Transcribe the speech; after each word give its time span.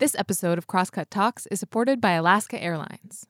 This 0.00 0.16
episode 0.16 0.56
of 0.56 0.66
Crosscut 0.66 1.10
Talks 1.10 1.44
is 1.48 1.60
supported 1.60 2.00
by 2.00 2.12
Alaska 2.12 2.58
Airlines. 2.58 3.26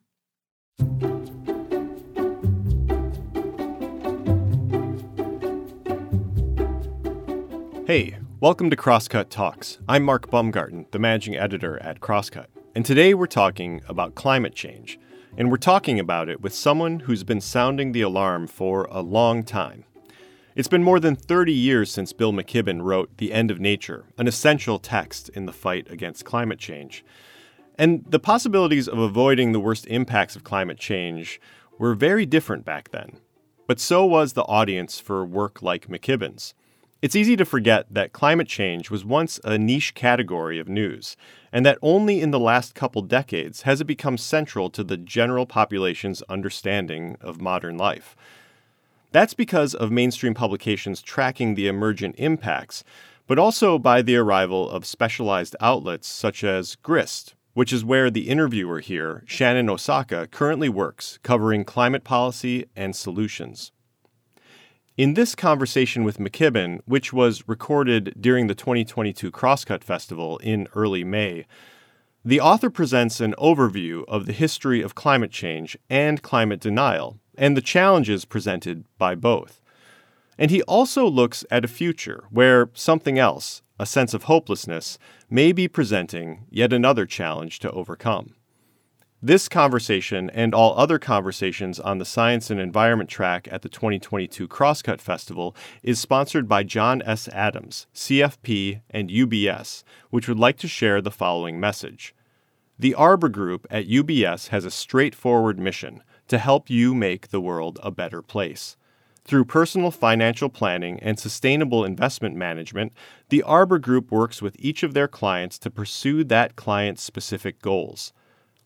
Hey, 7.88 8.18
welcome 8.38 8.70
to 8.70 8.76
Crosscut 8.76 9.30
Talks. 9.30 9.78
I'm 9.88 10.04
Mark 10.04 10.30
Baumgarten, 10.30 10.86
the 10.92 11.00
managing 11.00 11.34
editor 11.34 11.82
at 11.82 11.98
Crosscut. 11.98 12.46
And 12.76 12.86
today 12.86 13.14
we're 13.14 13.26
talking 13.26 13.80
about 13.88 14.14
climate 14.14 14.54
change. 14.54 14.96
And 15.36 15.50
we're 15.50 15.56
talking 15.56 15.98
about 15.98 16.28
it 16.28 16.40
with 16.40 16.54
someone 16.54 17.00
who's 17.00 17.24
been 17.24 17.40
sounding 17.40 17.90
the 17.90 18.02
alarm 18.02 18.46
for 18.46 18.84
a 18.92 19.00
long 19.00 19.42
time. 19.42 19.86
It's 20.56 20.66
been 20.66 20.82
more 20.82 20.98
than 20.98 21.14
30 21.14 21.52
years 21.52 21.92
since 21.92 22.12
Bill 22.12 22.32
McKibben 22.32 22.82
wrote 22.82 23.16
The 23.18 23.32
End 23.32 23.52
of 23.52 23.60
Nature, 23.60 24.06
an 24.18 24.26
essential 24.26 24.80
text 24.80 25.28
in 25.28 25.46
the 25.46 25.52
fight 25.52 25.88
against 25.88 26.24
climate 26.24 26.58
change. 26.58 27.04
And 27.78 28.04
the 28.08 28.18
possibilities 28.18 28.88
of 28.88 28.98
avoiding 28.98 29.52
the 29.52 29.60
worst 29.60 29.86
impacts 29.86 30.34
of 30.34 30.42
climate 30.42 30.76
change 30.76 31.40
were 31.78 31.94
very 31.94 32.26
different 32.26 32.64
back 32.64 32.90
then. 32.90 33.18
But 33.68 33.78
so 33.78 34.04
was 34.04 34.32
the 34.32 34.42
audience 34.42 34.98
for 34.98 35.24
work 35.24 35.62
like 35.62 35.86
McKibben's. 35.86 36.54
It's 37.00 37.14
easy 37.16 37.36
to 37.36 37.44
forget 37.44 37.86
that 37.88 38.12
climate 38.12 38.48
change 38.48 38.90
was 38.90 39.04
once 39.04 39.38
a 39.44 39.56
niche 39.56 39.94
category 39.94 40.58
of 40.58 40.68
news, 40.68 41.16
and 41.52 41.64
that 41.64 41.78
only 41.80 42.20
in 42.20 42.32
the 42.32 42.40
last 42.40 42.74
couple 42.74 43.02
decades 43.02 43.62
has 43.62 43.80
it 43.80 43.86
become 43.86 44.18
central 44.18 44.68
to 44.70 44.82
the 44.82 44.96
general 44.96 45.46
population's 45.46 46.22
understanding 46.22 47.16
of 47.20 47.40
modern 47.40 47.78
life. 47.78 48.16
That's 49.12 49.34
because 49.34 49.74
of 49.74 49.90
mainstream 49.90 50.34
publications 50.34 51.02
tracking 51.02 51.54
the 51.54 51.66
emergent 51.66 52.14
impacts, 52.18 52.84
but 53.26 53.38
also 53.38 53.78
by 53.78 54.02
the 54.02 54.16
arrival 54.16 54.70
of 54.70 54.86
specialized 54.86 55.56
outlets 55.60 56.06
such 56.08 56.44
as 56.44 56.76
GRIST, 56.76 57.34
which 57.54 57.72
is 57.72 57.84
where 57.84 58.10
the 58.10 58.28
interviewer 58.28 58.80
here, 58.80 59.24
Shannon 59.26 59.68
Osaka, 59.68 60.28
currently 60.28 60.68
works, 60.68 61.18
covering 61.22 61.64
climate 61.64 62.04
policy 62.04 62.66
and 62.76 62.94
solutions. 62.94 63.72
In 64.96 65.14
this 65.14 65.34
conversation 65.34 66.04
with 66.04 66.18
McKibben, 66.18 66.80
which 66.84 67.12
was 67.12 67.48
recorded 67.48 68.14
during 68.20 68.46
the 68.46 68.54
2022 68.54 69.30
Crosscut 69.30 69.82
Festival 69.82 70.38
in 70.38 70.68
early 70.74 71.04
May, 71.04 71.46
the 72.24 72.40
author 72.40 72.68
presents 72.68 73.18
an 73.20 73.34
overview 73.38 74.04
of 74.06 74.26
the 74.26 74.32
history 74.32 74.82
of 74.82 74.94
climate 74.94 75.30
change 75.30 75.76
and 75.88 76.20
climate 76.22 76.60
denial, 76.60 77.18
and 77.40 77.56
the 77.56 77.62
challenges 77.62 78.26
presented 78.26 78.84
by 78.98 79.16
both. 79.16 79.62
And 80.38 80.50
he 80.50 80.62
also 80.62 81.06
looks 81.06 81.44
at 81.50 81.64
a 81.64 81.68
future 81.68 82.24
where 82.30 82.70
something 82.74 83.18
else, 83.18 83.62
a 83.78 83.86
sense 83.86 84.14
of 84.14 84.24
hopelessness, 84.24 84.98
may 85.30 85.50
be 85.50 85.66
presenting 85.66 86.46
yet 86.50 86.72
another 86.72 87.06
challenge 87.06 87.58
to 87.60 87.70
overcome. 87.72 88.34
This 89.22 89.48
conversation 89.48 90.30
and 90.30 90.54
all 90.54 90.78
other 90.78 90.98
conversations 90.98 91.80
on 91.80 91.98
the 91.98 92.04
Science 92.04 92.50
and 92.50 92.60
Environment 92.60 93.08
track 93.08 93.48
at 93.50 93.62
the 93.62 93.68
2022 93.68 94.46
Crosscut 94.46 95.00
Festival 95.00 95.56
is 95.82 95.98
sponsored 95.98 96.48
by 96.48 96.62
John 96.62 97.02
S. 97.02 97.28
Adams, 97.28 97.86
CFP, 97.94 98.80
and 98.90 99.10
UBS, 99.10 99.82
which 100.10 100.28
would 100.28 100.38
like 100.38 100.56
to 100.58 100.68
share 100.68 101.00
the 101.02 101.10
following 101.10 101.60
message. 101.60 102.14
The 102.78 102.94
Arbor 102.94 103.28
Group 103.28 103.66
at 103.70 103.88
UBS 103.88 104.48
has 104.48 104.64
a 104.64 104.70
straightforward 104.70 105.58
mission 105.58 106.02
to 106.30 106.38
help 106.38 106.70
you 106.70 106.94
make 106.94 107.28
the 107.28 107.40
world 107.40 107.78
a 107.82 107.90
better 107.90 108.22
place. 108.22 108.76
Through 109.24 109.44
personal 109.44 109.90
financial 109.90 110.48
planning 110.48 110.98
and 111.00 111.18
sustainable 111.18 111.84
investment 111.84 112.34
management, 112.34 112.92
the 113.28 113.42
Arbor 113.42 113.78
Group 113.78 114.10
works 114.10 114.40
with 114.40 114.56
each 114.58 114.82
of 114.82 114.94
their 114.94 115.06
clients 115.06 115.58
to 115.60 115.70
pursue 115.70 116.24
that 116.24 116.56
client's 116.56 117.02
specific 117.02 117.60
goals. 117.60 118.12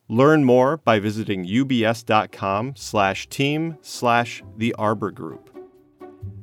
Learn 0.09 0.45
more 0.45 0.77
by 0.77 0.99
visiting 0.99 1.47
ubs.com 1.47 2.77
slash 2.77 3.29
team 3.29 3.79
slash 3.83 4.43
the 4.57 4.75
Arbor 4.75 5.11
Group. 5.11 5.51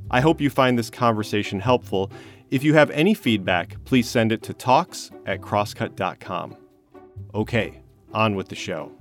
I 0.10 0.20
hope 0.20 0.42
you 0.42 0.50
find 0.50 0.78
this 0.78 0.90
conversation 0.90 1.60
helpful. 1.60 2.12
If 2.50 2.64
you 2.64 2.74
have 2.74 2.90
any 2.92 3.14
feedback, 3.14 3.78
please 3.86 4.10
send 4.10 4.32
it 4.32 4.42
to 4.44 4.54
talks 4.54 5.10
at 5.26 5.42
crosscut.com. 5.42 6.58
Okay, 7.34 7.82
on 8.14 8.36
with 8.36 8.50
the 8.50 8.56
show. 8.56 8.92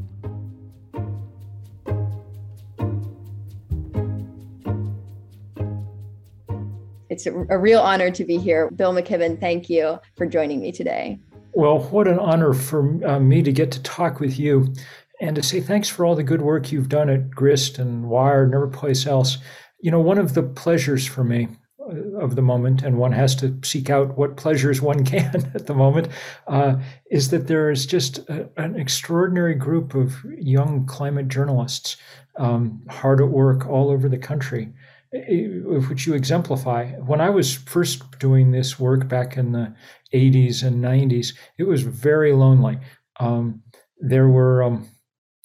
It's 7.27 7.51
a, 7.51 7.59
real 7.59 7.81
honor 7.81 8.11
to 8.11 8.25
be 8.25 8.39
here. 8.39 8.71
Bill 8.71 8.95
McKibben, 8.95 9.39
thank 9.39 9.69
you 9.69 9.99
for 10.17 10.25
joining 10.25 10.61
me 10.61 10.73
today. 10.73 11.21
Well, 11.53 11.81
what 11.81 12.09
an 12.09 12.19
honor 12.19 12.55
for 12.55 13.07
uh, 13.07 13.21
me 13.21 13.43
to 13.43 13.53
get 13.53 13.71
to 13.73 13.83
talk 13.83 14.21
with 14.21 14.39
you 14.39 14.73
and 15.21 15.37
to 15.37 15.43
say 15.43 15.61
thanks 15.61 15.89
for 15.89 16.07
all 16.07 16.15
the 16.15 16.23
good 16.23 16.41
work 16.41 16.73
you've 16.73 16.89
done 16.89 17.11
at 17.11 17.31
Grist 17.31 17.79
and 17.79 18.09
Wired 18.09 18.47
and 18.47 18.55
every 18.55 18.71
place 18.71 19.07
else. 19.07 19.37
You 19.81 19.91
know, 19.91 20.01
one 20.01 20.17
of 20.17 20.33
the 20.33 20.43
pleasures 20.43 21.07
for 21.07 21.23
me 21.23 21.49
uh, 21.79 22.19
of 22.19 22.37
the 22.37 22.43
moment, 22.43 22.83
and 22.83 22.97
one 22.97 23.13
has 23.13 23.35
to 23.37 23.59
seek 23.63 23.91
out 23.91 24.17
what 24.17 24.39
pleasures 24.39 24.81
one 24.81 25.05
can 25.05 25.51
at 25.55 25.67
the 25.67 25.75
moment, 25.75 26.09
uh, 26.47 26.77
is 27.11 27.29
that 27.31 27.49
there 27.49 27.71
is 27.71 27.85
just 27.85 28.21
a, 28.31 28.49
an 28.57 28.77
extraordinary 28.77 29.55
group 29.55 29.95
of 29.95 30.25
young 30.39 30.87
climate 30.87 31.29
journalists 31.29 31.99
um, 32.37 32.81
hard 32.89 33.21
at 33.21 33.29
work 33.29 33.67
all 33.67 33.91
over 33.91 34.09
the 34.09 34.17
country 34.17 34.73
which 35.13 36.07
you 36.07 36.15
exemplify. 36.15 36.93
When 36.93 37.21
I 37.21 37.31
was 37.31 37.55
first 37.55 38.19
doing 38.19 38.53
this 38.53 38.79
work 38.79 39.09
back 39.09 39.37
in 39.37 39.53
the 39.53 39.75
80s 40.15 40.63
and 40.63 40.83
90s, 40.83 41.35
it 41.59 41.65
was 41.65 41.83
very 41.83 42.33
lonely. 42.33 42.79
Um, 43.19 43.63
there 43.99 44.29
were 44.29 44.63
um, 44.63 44.89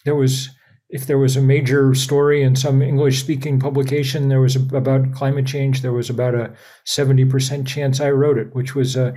there 0.06 0.16
was 0.16 0.50
if 0.90 1.08
there 1.08 1.18
was 1.18 1.36
a 1.36 1.42
major 1.42 1.96
story 1.96 2.44
in 2.44 2.56
some 2.56 2.82
English 2.82 3.20
speaking 3.20 3.60
publication, 3.60 4.30
there 4.30 4.40
was 4.40 4.56
a, 4.56 4.78
about 4.78 5.12
climate 5.14 5.48
change. 5.48 5.82
There 5.82 5.92
was 5.92 6.10
about 6.10 6.36
a 6.36 6.54
70% 6.86 7.66
chance 7.66 8.00
I 8.00 8.12
wrote 8.12 8.38
it, 8.38 8.56
which 8.56 8.76
was 8.76 8.96
a 8.96 9.14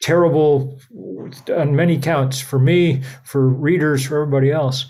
terrible 0.00 0.80
on 1.54 1.76
many 1.76 1.98
counts 1.98 2.40
for 2.40 2.58
me, 2.58 3.02
for 3.22 3.48
readers, 3.48 4.06
for 4.06 4.22
everybody 4.22 4.50
else. 4.50 4.86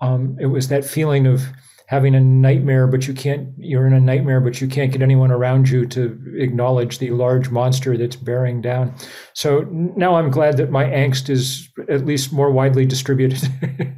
Um, 0.00 0.36
it 0.38 0.46
was 0.46 0.68
that 0.68 0.84
feeling 0.84 1.26
of 1.26 1.44
having 1.86 2.14
a 2.14 2.20
nightmare, 2.20 2.86
but 2.86 3.06
you 3.06 3.12
can't, 3.12 3.48
you're 3.58 3.86
in 3.86 3.92
a 3.92 4.00
nightmare, 4.00 4.40
but 4.40 4.60
you 4.60 4.66
can't 4.66 4.90
get 4.90 5.02
anyone 5.02 5.30
around 5.30 5.68
you 5.68 5.84
to 5.86 6.34
acknowledge 6.38 6.98
the 6.98 7.10
large 7.10 7.50
monster 7.50 7.96
that's 7.96 8.16
bearing 8.16 8.62
down. 8.62 8.94
So 9.34 9.60
now 9.70 10.14
I'm 10.14 10.30
glad 10.30 10.56
that 10.56 10.70
my 10.70 10.84
angst 10.84 11.28
is 11.28 11.68
at 11.88 12.06
least 12.06 12.32
more 12.32 12.50
widely 12.50 12.86
distributed. 12.86 13.40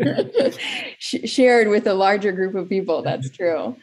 Shared 0.99 1.69
with 1.69 1.87
a 1.87 1.95
larger 1.95 2.33
group 2.33 2.57
of 2.57 2.69
people. 2.69 3.03
That's 3.03 3.31
true. 3.31 3.77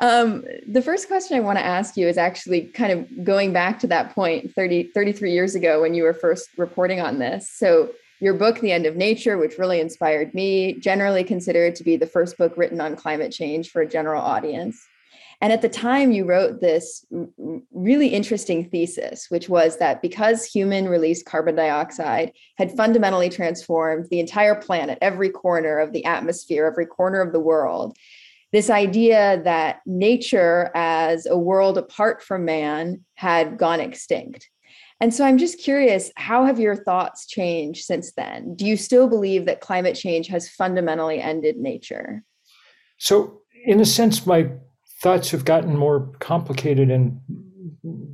Um, 0.00 0.44
the 0.66 0.82
first 0.82 1.08
question 1.08 1.36
I 1.36 1.40
want 1.40 1.58
to 1.58 1.64
ask 1.64 1.96
you 1.96 2.08
is 2.08 2.18
actually 2.18 2.62
kind 2.68 2.92
of 2.92 3.24
going 3.24 3.52
back 3.52 3.80
to 3.80 3.86
that 3.88 4.14
point 4.14 4.54
30, 4.54 4.90
33 4.94 5.32
years 5.32 5.54
ago 5.54 5.80
when 5.80 5.94
you 5.94 6.04
were 6.04 6.14
first 6.14 6.48
reporting 6.56 7.00
on 7.00 7.18
this. 7.18 7.48
So 7.50 7.90
your 8.20 8.34
book, 8.34 8.60
The 8.60 8.72
End 8.72 8.86
of 8.86 8.96
Nature, 8.96 9.38
which 9.38 9.58
really 9.58 9.80
inspired 9.80 10.34
me, 10.34 10.74
generally 10.74 11.24
considered 11.24 11.74
to 11.76 11.84
be 11.84 11.96
the 11.96 12.06
first 12.06 12.36
book 12.36 12.54
written 12.56 12.80
on 12.80 12.96
climate 12.96 13.32
change 13.32 13.70
for 13.70 13.82
a 13.82 13.88
general 13.88 14.22
audience. 14.22 14.84
And 15.40 15.52
at 15.52 15.62
the 15.62 15.68
time, 15.68 16.10
you 16.10 16.24
wrote 16.24 16.60
this 16.60 17.06
really 17.72 18.08
interesting 18.08 18.68
thesis, 18.68 19.26
which 19.28 19.48
was 19.48 19.78
that 19.78 20.02
because 20.02 20.44
human 20.44 20.88
released 20.88 21.26
carbon 21.26 21.54
dioxide 21.54 22.32
had 22.56 22.76
fundamentally 22.76 23.28
transformed 23.28 24.06
the 24.10 24.18
entire 24.18 24.56
planet, 24.56 24.98
every 25.00 25.30
corner 25.30 25.78
of 25.78 25.92
the 25.92 26.04
atmosphere, 26.04 26.66
every 26.66 26.86
corner 26.86 27.20
of 27.20 27.32
the 27.32 27.38
world, 27.38 27.96
this 28.50 28.68
idea 28.68 29.40
that 29.44 29.80
nature 29.86 30.72
as 30.74 31.26
a 31.26 31.38
world 31.38 31.78
apart 31.78 32.22
from 32.22 32.44
man 32.44 33.04
had 33.14 33.58
gone 33.58 33.78
extinct. 33.78 34.48
And 35.00 35.14
so 35.14 35.24
I'm 35.24 35.38
just 35.38 35.58
curious, 35.58 36.10
how 36.16 36.44
have 36.44 36.58
your 36.58 36.74
thoughts 36.74 37.26
changed 37.26 37.84
since 37.84 38.12
then? 38.12 38.54
Do 38.56 38.66
you 38.66 38.76
still 38.76 39.08
believe 39.08 39.46
that 39.46 39.60
climate 39.60 39.94
change 39.94 40.26
has 40.28 40.48
fundamentally 40.48 41.20
ended 41.20 41.56
nature? 41.56 42.24
So, 42.98 43.42
in 43.64 43.80
a 43.80 43.84
sense, 43.84 44.26
my 44.26 44.50
thoughts 45.00 45.30
have 45.30 45.44
gotten 45.44 45.76
more 45.76 46.12
complicated 46.18 46.90
and 46.90 47.20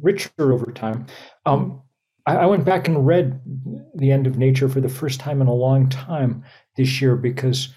richer 0.02 0.30
over 0.38 0.70
time. 0.72 1.06
Um, 1.46 1.80
I, 2.26 2.36
I 2.36 2.46
went 2.46 2.64
back 2.64 2.86
and 2.86 3.06
read 3.06 3.40
The 3.94 4.12
End 4.12 4.26
of 4.26 4.36
Nature 4.36 4.68
for 4.68 4.80
the 4.80 4.88
first 4.88 5.20
time 5.20 5.40
in 5.40 5.46
a 5.46 5.54
long 5.54 5.88
time 5.88 6.44
this 6.76 7.00
year 7.00 7.16
because 7.16 7.72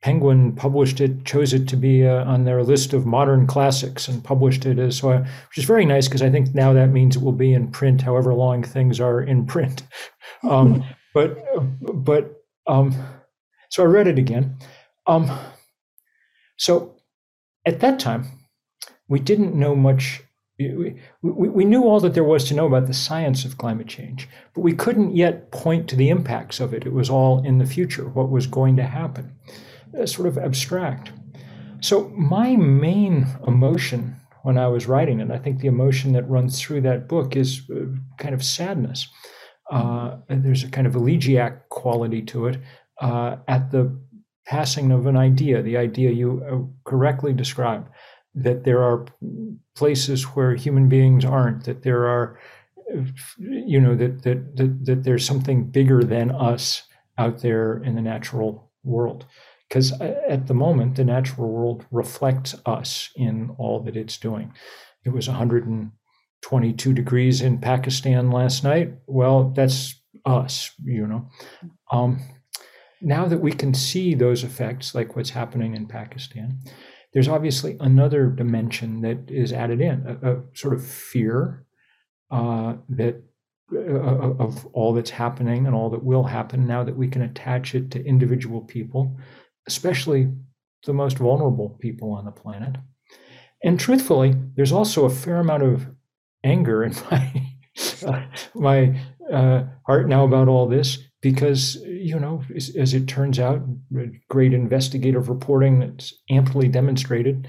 Penguin 0.00 0.52
published 0.54 1.00
it, 1.00 1.24
chose 1.24 1.52
it 1.52 1.66
to 1.68 1.76
be 1.76 2.06
uh, 2.06 2.24
on 2.24 2.44
their 2.44 2.62
list 2.62 2.92
of 2.92 3.04
modern 3.04 3.46
classics, 3.46 4.06
and 4.06 4.22
published 4.22 4.64
it 4.64 4.78
as 4.78 4.98
so, 4.98 5.10
I, 5.10 5.18
which 5.18 5.58
is 5.58 5.64
very 5.64 5.84
nice 5.84 6.06
because 6.06 6.22
I 6.22 6.30
think 6.30 6.54
now 6.54 6.72
that 6.72 6.90
means 6.90 7.16
it 7.16 7.22
will 7.22 7.32
be 7.32 7.52
in 7.52 7.70
print, 7.70 8.02
however 8.02 8.32
long 8.32 8.62
things 8.62 9.00
are 9.00 9.20
in 9.20 9.46
print. 9.46 9.82
Um, 10.44 10.84
but 11.14 11.36
but 11.80 12.44
um, 12.68 12.94
so 13.70 13.82
I 13.82 13.86
read 13.86 14.06
it 14.06 14.20
again. 14.20 14.56
Um, 15.08 15.36
so 16.56 16.94
at 17.66 17.80
that 17.80 17.98
time, 17.98 18.26
we 19.08 19.18
didn't 19.18 19.54
know 19.54 19.74
much 19.74 20.22
We, 20.58 21.00
we, 21.22 21.48
we, 21.48 21.64
knew 21.64 21.84
all 21.84 22.00
that 22.00 22.14
there 22.14 22.24
was 22.24 22.44
to 22.44 22.54
know 22.54 22.66
about 22.66 22.86
the 22.86 22.94
science 22.94 23.44
of 23.44 23.58
climate 23.58 23.86
change, 23.86 24.28
but 24.54 24.62
we 24.62 24.72
couldn't 24.72 25.14
yet 25.14 25.52
point 25.52 25.88
to 25.88 25.96
the 25.96 26.08
impacts 26.08 26.58
of 26.60 26.74
it. 26.74 26.84
It 26.84 26.92
was 26.92 27.08
all 27.08 27.44
in 27.44 27.58
the 27.58 27.66
future, 27.66 28.08
what 28.08 28.28
was 28.28 28.48
going 28.48 28.76
to 28.76 28.82
happen, 28.82 29.36
uh, 29.46 29.52
sort 30.06 30.28
of 30.28 30.38
abstract. 30.38 31.12
So, 31.80 32.08
my 32.10 32.56
main 32.56 33.26
emotion 33.46 34.16
when 34.42 34.58
I 34.58 34.68
was 34.68 34.86
writing 34.86 35.20
it, 35.20 35.30
I 35.30 35.38
think 35.38 35.60
the 35.60 35.68
emotion 35.68 36.12
that 36.12 36.28
runs 36.28 36.60
through 36.60 36.80
that 36.82 37.08
book 37.08 37.36
is 37.36 37.62
uh, 37.70 37.86
kind 38.18 38.34
of 38.34 38.42
sadness. 38.42 39.08
Uh, 39.70 40.16
there's 40.28 40.64
a 40.64 40.70
kind 40.70 40.86
of 40.86 40.94
elegiac 40.94 41.68
quality 41.68 42.22
to 42.22 42.46
it 42.46 42.58
uh, 43.00 43.36
at 43.46 43.70
the 43.70 43.94
passing 44.46 44.90
of 44.90 45.06
an 45.06 45.16
idea, 45.16 45.62
the 45.62 45.76
idea 45.76 46.10
you 46.10 46.42
uh, 46.50 46.88
correctly 46.88 47.32
described 47.32 47.88
that 48.34 48.64
there 48.64 48.82
are 48.82 49.04
places 49.76 50.22
where 50.24 50.54
human 50.54 50.88
beings 50.88 51.24
aren't, 51.24 51.64
that 51.64 51.82
there 51.82 52.06
are, 52.06 52.38
you 53.38 53.80
know, 53.80 53.94
that, 53.94 54.22
that, 54.22 54.56
that, 54.56 54.84
that 54.84 55.04
there's 55.04 55.26
something 55.26 55.64
bigger 55.64 56.02
than 56.02 56.30
us 56.30 56.84
out 57.18 57.42
there 57.42 57.82
in 57.82 57.94
the 57.94 58.02
natural 58.02 58.70
world. 58.84 59.26
Because 59.68 59.92
at 60.00 60.46
the 60.46 60.54
moment, 60.54 60.96
the 60.96 61.04
natural 61.04 61.48
world 61.48 61.84
reflects 61.90 62.54
us 62.64 63.10
in 63.16 63.54
all 63.58 63.80
that 63.80 63.96
it's 63.96 64.16
doing. 64.16 64.52
It 65.04 65.10
was 65.10 65.28
122 65.28 66.92
degrees 66.94 67.42
in 67.42 67.58
Pakistan 67.58 68.30
last 68.30 68.64
night. 68.64 68.94
Well, 69.06 69.50
that's 69.50 69.94
us, 70.24 70.70
you 70.82 71.06
know. 71.06 71.28
Um, 71.92 72.20
now 73.02 73.26
that 73.26 73.38
we 73.38 73.52
can 73.52 73.74
see 73.74 74.14
those 74.14 74.42
effects, 74.42 74.94
like 74.94 75.16
what's 75.16 75.30
happening 75.30 75.74
in 75.74 75.86
Pakistan, 75.86 76.60
there's 77.12 77.28
obviously 77.28 77.76
another 77.80 78.28
dimension 78.28 79.02
that 79.02 79.30
is 79.30 79.52
added 79.52 79.80
in 79.80 80.04
a, 80.06 80.32
a 80.32 80.42
sort 80.54 80.74
of 80.74 80.84
fear 80.84 81.64
uh, 82.30 82.74
that 82.88 83.22
uh, 83.74 83.78
uh, 83.78 84.34
of 84.38 84.66
all 84.72 84.94
that's 84.94 85.10
happening 85.10 85.66
and 85.66 85.74
all 85.74 85.90
that 85.90 86.02
will 86.02 86.24
happen 86.24 86.66
now 86.66 86.82
that 86.82 86.96
we 86.96 87.06
can 87.06 87.22
attach 87.22 87.74
it 87.74 87.90
to 87.90 88.04
individual 88.04 88.62
people, 88.62 89.14
especially 89.68 90.32
the 90.86 90.92
most 90.92 91.18
vulnerable 91.18 91.76
people 91.80 92.12
on 92.12 92.24
the 92.24 92.32
planet. 92.32 92.76
And 93.62 93.78
truthfully, 93.78 94.34
there's 94.56 94.72
also 94.72 95.04
a 95.04 95.10
fair 95.10 95.40
amount 95.40 95.62
of 95.62 95.86
anger 96.42 96.82
in 96.82 96.94
my 97.10 97.42
uh, 98.06 98.22
my 98.54 99.00
uh, 99.32 99.64
heart 99.86 100.08
now 100.08 100.24
about 100.24 100.48
all 100.48 100.66
this 100.66 100.98
because 101.20 101.76
you 101.84 102.18
know 102.18 102.42
as, 102.54 102.74
as, 102.76 102.94
it 102.94 103.06
turns 103.06 103.38
out 103.38 103.60
great 104.28 104.52
investigative 104.52 105.28
reporting 105.28 105.80
that's 105.80 106.14
amply 106.30 106.68
demonstrated 106.68 107.46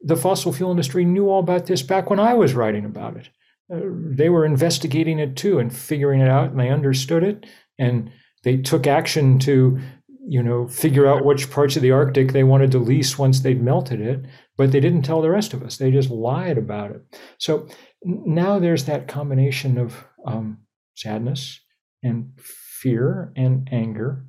the 0.00 0.16
fossil 0.16 0.52
fuel 0.52 0.70
industry 0.70 1.04
knew 1.04 1.28
all 1.28 1.40
about 1.40 1.66
this 1.66 1.82
back 1.82 2.08
when 2.08 2.20
i 2.20 2.32
was 2.32 2.54
writing 2.54 2.84
about 2.84 3.16
it 3.16 3.28
uh, 3.74 3.80
they 3.92 4.28
were 4.28 4.46
investigating 4.46 5.18
it 5.18 5.36
too 5.36 5.58
and 5.58 5.74
figuring 5.74 6.20
it 6.20 6.28
out 6.28 6.50
and 6.50 6.60
they 6.60 6.70
understood 6.70 7.22
it 7.22 7.44
and 7.78 8.10
they 8.44 8.56
took 8.56 8.86
action 8.86 9.38
to 9.38 9.78
you 10.28 10.42
know 10.42 10.66
figure 10.66 11.06
out 11.06 11.24
which 11.24 11.50
parts 11.50 11.76
of 11.76 11.82
the 11.82 11.92
arctic 11.92 12.32
they 12.32 12.44
wanted 12.44 12.70
to 12.70 12.78
lease 12.78 13.18
once 13.18 13.40
they'd 13.40 13.62
melted 13.62 14.00
it 14.00 14.24
but 14.56 14.72
they 14.72 14.80
didn't 14.80 15.02
tell 15.02 15.22
the 15.22 15.30
rest 15.30 15.54
of 15.54 15.62
us 15.62 15.76
they 15.76 15.90
just 15.90 16.10
lied 16.10 16.58
about 16.58 16.90
it 16.90 17.02
so 17.38 17.68
now 18.04 18.58
there's 18.58 18.84
that 18.84 19.08
combination 19.08 19.78
of 19.78 20.04
um, 20.26 20.58
sadness 20.94 21.60
and 22.02 22.32
fear 22.38 23.32
and 23.36 23.68
anger. 23.72 24.24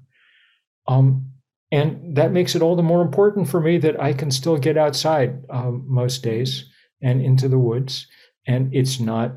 Um, 0.87 1.31
and 1.71 2.15
that 2.15 2.31
makes 2.31 2.55
it 2.55 2.61
all 2.61 2.75
the 2.75 2.83
more 2.83 3.01
important 3.01 3.49
for 3.49 3.59
me 3.59 3.77
that 3.79 4.01
I 4.01 4.13
can 4.13 4.31
still 4.31 4.57
get 4.57 4.77
outside 4.77 5.43
um, 5.49 5.85
most 5.87 6.23
days 6.23 6.65
and 7.01 7.21
into 7.21 7.47
the 7.49 7.59
woods. 7.59 8.07
And 8.47 8.73
it's 8.73 8.99
not 8.99 9.35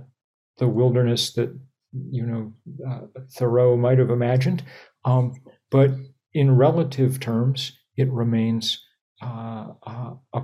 the 0.59 0.69
wilderness 0.69 1.33
that, 1.33 1.59
you 1.93 2.25
know, 2.25 2.53
uh, 2.89 3.21
Thoreau 3.37 3.77
might 3.77 3.99
have 3.99 4.11
imagined. 4.11 4.63
Um, 5.05 5.35
but 5.71 5.91
in 6.33 6.57
relative 6.57 7.21
terms, 7.21 7.79
it 7.97 8.11
remains 8.11 8.85
uh, 9.23 9.69
uh, 9.87 10.15
a 10.33 10.43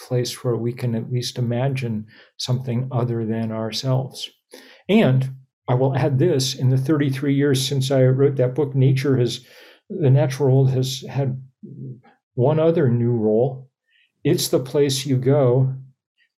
place 0.00 0.42
where 0.42 0.56
we 0.56 0.72
can 0.72 0.94
at 0.94 1.12
least 1.12 1.38
imagine 1.38 2.06
something 2.36 2.88
other 2.90 3.24
than 3.24 3.52
ourselves. 3.52 4.30
And 4.88 5.36
I 5.68 5.74
will 5.74 5.96
add 5.96 6.18
this 6.18 6.54
in 6.54 6.70
the 6.70 6.78
33 6.78 7.34
years 7.34 7.66
since 7.66 7.90
I 7.90 8.04
wrote 8.04 8.36
that 8.36 8.54
book, 8.54 8.74
nature 8.74 9.16
has, 9.18 9.44
the 9.88 10.10
natural 10.10 10.54
world 10.54 10.70
has 10.70 11.04
had 11.08 11.40
one 12.34 12.58
other 12.58 12.88
new 12.88 13.12
role. 13.12 13.70
It's 14.24 14.48
the 14.48 14.60
place 14.60 15.06
you 15.06 15.16
go 15.16 15.74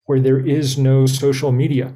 where 0.07 0.21
there 0.21 0.45
is 0.45 0.77
no 0.77 1.07
social 1.07 1.53
media, 1.53 1.95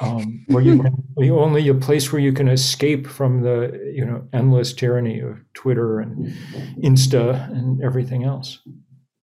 um, 0.00 0.44
where 0.48 0.62
you 0.62 0.82
can, 0.82 1.04
only 1.30 1.68
a 1.68 1.74
place 1.74 2.12
where 2.12 2.20
you 2.20 2.32
can 2.32 2.48
escape 2.48 3.06
from 3.06 3.42
the 3.42 3.92
you 3.94 4.04
know 4.04 4.26
endless 4.32 4.72
tyranny 4.72 5.20
of 5.20 5.38
Twitter 5.54 6.00
and 6.00 6.34
Insta 6.82 7.50
and 7.50 7.82
everything 7.82 8.24
else. 8.24 8.60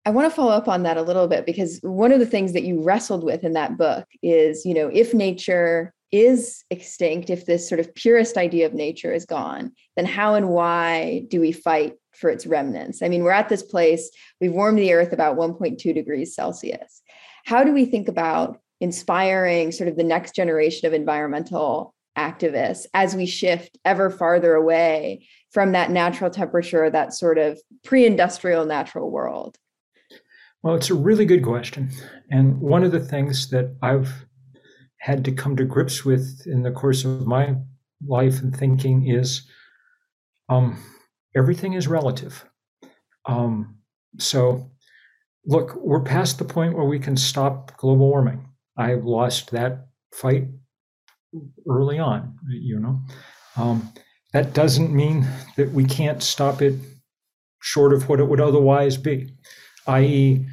I 0.06 0.10
want 0.10 0.30
to 0.30 0.36
follow 0.36 0.52
up 0.52 0.68
on 0.68 0.84
that 0.84 0.98
a 0.98 1.02
little 1.02 1.28
bit 1.28 1.46
because 1.46 1.80
one 1.82 2.12
of 2.12 2.20
the 2.20 2.26
things 2.26 2.52
that 2.54 2.64
you 2.64 2.84
wrestled 2.84 3.24
with 3.24 3.44
in 3.44 3.54
that 3.54 3.78
book 3.78 4.06
is, 4.22 4.66
you 4.66 4.74
know, 4.74 4.90
if 4.92 5.14
nature 5.14 5.94
is 6.12 6.64
extinct, 6.70 7.30
if 7.30 7.46
this 7.46 7.68
sort 7.68 7.80
of 7.80 7.94
purest 7.96 8.38
idea 8.38 8.66
of 8.66 8.74
nature 8.74 9.14
is 9.14 9.26
gone, 9.26 9.72
then 9.96 10.06
how 10.06 10.36
and 10.36 10.50
why 10.50 11.24
do 11.30 11.40
we 11.40 11.52
fight 11.52 11.94
for 12.12 12.30
its 12.30 12.46
remnants? 12.46 13.02
I 13.02 13.08
mean, 13.08 13.24
we're 13.24 13.32
at 13.32 13.50
this 13.50 13.64
place, 13.64 14.12
we've 14.42 14.52
warmed 14.52 14.78
the 14.78 14.94
earth 14.94 15.14
about 15.14 15.38
1.2 15.38 15.94
degrees 15.94 16.36
Celsius. 16.36 17.02
How 17.46 17.64
do 17.64 17.74
we 17.74 17.86
think 17.86 18.08
about 18.08 18.60
inspiring 18.84 19.72
sort 19.72 19.88
of 19.88 19.96
the 19.96 20.04
next 20.04 20.36
generation 20.36 20.86
of 20.86 20.94
environmental 20.94 21.96
activists 22.18 22.86
as 22.94 23.16
we 23.16 23.26
shift 23.26 23.78
ever 23.86 24.10
farther 24.10 24.56
away 24.56 25.26
from 25.52 25.72
that 25.72 25.90
natural 25.90 26.30
temperature, 26.30 26.90
that 26.90 27.14
sort 27.14 27.38
of 27.38 27.58
pre 27.86 28.06
industrial 28.06 28.66
natural 28.66 29.10
world? 29.10 29.58
Well, 30.62 30.76
it's 30.76 30.90
a 30.90 30.96
really 30.96 31.26
good 31.26 31.44
question. 31.44 31.92
And 32.30 32.60
one 32.60 32.84
of 32.84 32.92
the 32.92 33.00
things 33.00 33.50
that 33.52 33.74
I've 33.82 34.26
had 34.98 35.24
to 35.26 35.32
come 35.32 35.56
to 35.56 35.64
grips 35.64 36.04
with 36.04 36.46
in 36.46 36.62
the 36.62 36.72
course 36.72 37.06
of 37.06 37.26
my 37.26 37.56
life 38.06 38.42
and 38.42 38.54
thinking 38.54 39.08
is 39.08 39.48
um, 40.50 40.78
everything 41.38 41.74
is 41.74 41.88
relative. 41.88 42.44
Um, 43.26 43.78
so, 44.20 44.70
look, 45.46 45.74
we're 45.76 46.04
past 46.04 46.38
the 46.38 46.46
point 46.46 46.76
where 46.76 46.86
we 46.86 47.00
can 47.00 47.16
stop 47.16 47.78
global 47.78 48.10
warming. 48.10 48.50
I 48.78 48.90
have 48.90 49.06
lost 49.06 49.52
that 49.52 49.88
fight 50.14 50.48
early 51.68 52.00
on, 52.00 52.38
you 52.50 52.80
know. 52.80 53.02
Um, 53.56 53.92
that 54.34 54.54
doesn't 54.54 54.94
mean 54.94 55.28
that 55.58 55.72
we 55.72 55.86
can't 55.86 56.24
stop 56.24 56.62
it 56.62 56.76
short 57.62 57.94
of 57.94 58.10
what 58.10 58.20
it 58.20 58.28
would 58.28 58.42
otherwise 58.42 58.98
be, 58.98 59.30
i.e., 59.88 60.46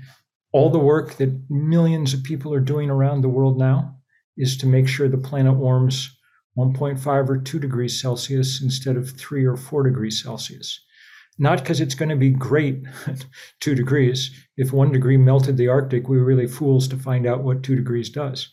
all 0.52 0.70
the 0.70 0.78
work 0.78 1.14
that 1.14 1.44
millions 1.48 2.12
of 2.12 2.24
people 2.24 2.52
are 2.52 2.60
doing 2.60 2.90
around 2.90 3.20
the 3.20 3.28
world 3.28 3.58
now 3.58 3.96
is 4.36 4.56
to 4.58 4.66
make 4.66 4.88
sure 4.88 5.08
the 5.08 5.16
planet 5.16 5.54
warms 5.54 6.16
1.5 6.58 7.28
or 7.28 7.38
2 7.38 7.58
degrees 7.58 8.00
Celsius 8.00 8.60
instead 8.60 8.96
of 8.96 9.10
3 9.10 9.44
or 9.44 9.56
4 9.56 9.84
degrees 9.84 10.22
Celsius. 10.22 10.80
Not 11.38 11.60
because 11.60 11.80
it's 11.80 11.94
going 11.94 12.10
to 12.10 12.16
be 12.16 12.30
great, 12.30 12.82
2 13.60 13.74
degrees. 13.74 14.30
If 14.56 14.72
1 14.72 14.92
degree 14.92 15.16
melted 15.16 15.56
the 15.56 15.68
Arctic, 15.68 16.08
we 16.08 16.18
were 16.18 16.24
really 16.24 16.46
fools 16.46 16.86
to 16.88 16.96
find 16.96 17.26
out 17.26 17.42
what 17.42 17.62
2 17.62 17.76
degrees 17.76 18.10
does. 18.10 18.48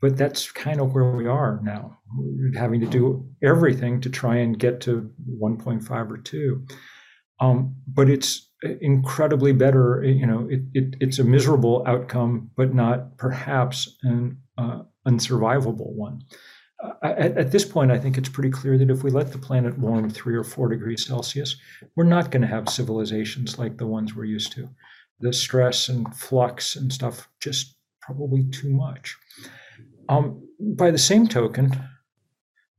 But 0.00 0.16
that's 0.16 0.50
kind 0.52 0.80
of 0.80 0.94
where 0.94 1.10
we 1.10 1.26
are 1.26 1.60
now, 1.62 1.98
We're 2.14 2.58
having 2.58 2.80
to 2.80 2.86
do 2.86 3.26
everything 3.42 4.00
to 4.02 4.10
try 4.10 4.36
and 4.36 4.58
get 4.58 4.80
to 4.82 5.10
1.5 5.40 6.10
or 6.10 6.18
2. 6.18 6.66
Um, 7.40 7.76
but 7.86 8.10
it's 8.10 8.50
incredibly 8.80 9.52
better. 9.52 10.02
You 10.04 10.26
know, 10.26 10.48
it, 10.50 10.60
it, 10.74 10.96
it's 11.00 11.18
a 11.18 11.24
miserable 11.24 11.84
outcome, 11.86 12.50
but 12.56 12.74
not 12.74 13.16
perhaps 13.18 13.96
an 14.02 14.38
uh, 14.58 14.82
unsurvivable 15.06 15.94
one. 15.94 16.22
At, 17.02 17.36
at, 17.36 17.52
this 17.52 17.64
point, 17.64 17.90
I 17.90 17.98
think 17.98 18.18
it's 18.18 18.28
pretty 18.28 18.50
clear 18.50 18.78
that 18.78 18.90
if 18.90 19.02
we 19.02 19.10
let 19.10 19.32
the 19.32 19.38
planet 19.38 19.78
warm 19.78 20.10
three 20.10 20.34
or 20.34 20.44
four 20.44 20.68
degrees 20.68 21.06
Celsius, 21.06 21.56
we're 21.94 22.04
not 22.04 22.30
going 22.30 22.42
to 22.42 22.48
have 22.48 22.68
civilizations 22.68 23.58
like 23.58 23.78
the 23.78 23.86
ones 23.86 24.14
we're 24.14 24.24
used 24.24 24.52
to. 24.52 24.68
The 25.20 25.32
stress 25.32 25.88
and 25.88 26.14
flux 26.14 26.76
and 26.76 26.92
stuff 26.92 27.28
just 27.40 27.76
probably 28.00 28.44
too 28.50 28.70
much. 28.70 29.16
Um, 30.08 30.46
by 30.60 30.90
the 30.90 30.98
same 30.98 31.26
token, 31.26 31.72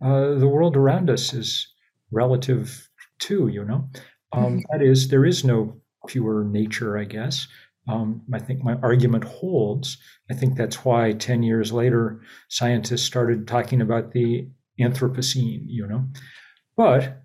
uh, 0.01 0.35
the 0.35 0.47
world 0.47 0.77
around 0.77 1.09
us 1.09 1.33
is 1.33 1.67
relative 2.11 2.89
too, 3.19 3.47
you 3.47 3.65
know. 3.65 3.89
Um, 4.33 4.43
mm-hmm. 4.43 4.59
that 4.71 4.81
is, 4.81 5.07
there 5.07 5.25
is 5.25 5.43
no 5.43 5.81
pure 6.07 6.43
nature, 6.43 6.97
I 6.97 7.05
guess 7.05 7.47
um, 7.88 8.22
I 8.34 8.39
think 8.39 8.63
my 8.63 8.75
argument 8.84 9.24
holds. 9.24 9.98
I 10.29 10.34
think 10.34 10.56
that's 10.56 10.84
why 10.84 11.13
10 11.13 11.44
years 11.44 11.72
later, 11.72 12.22
scientists 12.50 13.03
started 13.03 13.48
talking 13.48 13.82
about 13.82 14.12
the 14.12 14.48
Anthropocene, 14.79 15.63
you 15.65 15.88
know. 15.88 16.06
But 16.75 17.24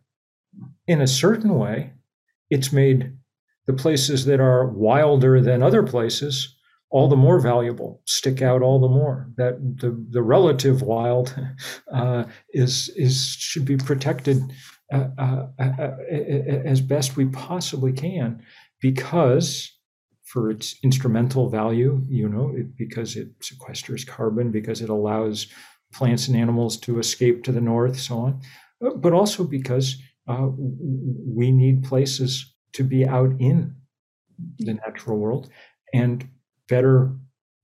in 0.86 1.00
a 1.00 1.06
certain 1.06 1.54
way, 1.58 1.92
it's 2.50 2.72
made 2.72 3.12
the 3.66 3.72
places 3.72 4.24
that 4.26 4.40
are 4.40 4.68
wilder 4.68 5.40
than 5.40 5.62
other 5.62 5.82
places 5.82 6.56
all 6.92 7.08
the 7.08 7.16
more 7.16 7.40
valuable, 7.40 8.02
stick 8.06 8.42
out 8.42 8.60
all 8.60 8.78
the 8.78 8.88
more. 8.88 9.30
That 9.38 9.58
the, 9.80 9.98
the 10.10 10.22
relative 10.22 10.82
wild 10.82 11.34
uh, 11.92 12.24
is 12.50 12.90
is 12.90 13.34
should 13.38 13.64
be 13.64 13.78
protected 13.78 14.42
uh, 14.92 15.08
uh, 15.18 15.46
uh, 15.58 15.72
uh 15.80 15.96
as 16.64 16.82
best 16.82 17.16
we 17.16 17.26
possibly 17.26 17.92
can, 17.92 18.42
because 18.80 19.72
for 20.32 20.50
its 20.50 20.76
instrumental 20.82 21.50
value, 21.50 22.02
you 22.08 22.26
know, 22.26 22.54
it, 22.56 22.74
because 22.74 23.16
it 23.16 23.38
sequesters 23.40 24.06
carbon, 24.06 24.50
because 24.50 24.80
it 24.80 24.88
allows 24.88 25.46
plants 25.92 26.26
and 26.26 26.34
animals 26.34 26.78
to 26.78 26.98
escape 26.98 27.44
to 27.44 27.52
the 27.52 27.60
north, 27.60 28.00
so 28.00 28.18
on, 28.18 28.40
uh, 28.82 28.94
but 28.96 29.12
also 29.12 29.44
because 29.44 29.98
we 30.26 31.50
need 31.50 31.84
places 31.84 32.54
to 32.72 32.82
be 32.82 33.06
out 33.06 33.30
in 33.40 33.74
the 34.60 34.72
natural 34.72 35.18
world 35.18 35.50
and 35.92 36.26
better 36.68 37.14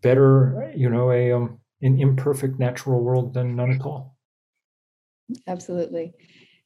better 0.03 0.71
you 0.77 0.91
know 0.91 1.11
a 1.11 1.33
um, 1.33 1.59
an 1.81 1.99
imperfect 1.99 2.59
natural 2.59 3.03
world 3.03 3.33
than 3.33 3.57
none 3.57 3.73
at 3.73 3.81
all. 3.81 4.17
Absolutely. 5.47 6.13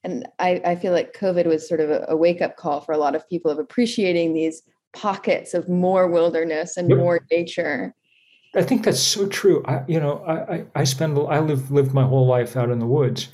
And 0.02 0.26
I, 0.38 0.60
I 0.64 0.76
feel 0.76 0.92
like 0.92 1.14
covid 1.14 1.46
was 1.46 1.68
sort 1.68 1.80
of 1.80 1.90
a, 1.90 2.06
a 2.08 2.16
wake-up 2.16 2.56
call 2.56 2.80
for 2.80 2.92
a 2.92 2.98
lot 2.98 3.14
of 3.14 3.28
people 3.28 3.50
of 3.50 3.58
appreciating 3.58 4.34
these 4.34 4.62
pockets 4.92 5.54
of 5.54 5.68
more 5.68 6.08
wilderness 6.08 6.76
and 6.76 6.88
yep. 6.88 6.98
more 6.98 7.20
nature. 7.30 7.94
I 8.54 8.62
think 8.62 8.84
that's 8.84 9.00
so 9.00 9.26
true. 9.26 9.62
I 9.66 9.82
you 9.88 9.98
know 9.98 10.22
i 10.26 10.54
i, 10.54 10.64
I 10.74 10.84
spend 10.84 11.18
i 11.18 11.40
live 11.40 11.70
lived 11.70 11.94
my 11.94 12.04
whole 12.04 12.26
life 12.26 12.56
out 12.56 12.70
in 12.70 12.78
the 12.78 12.86
woods 12.86 13.28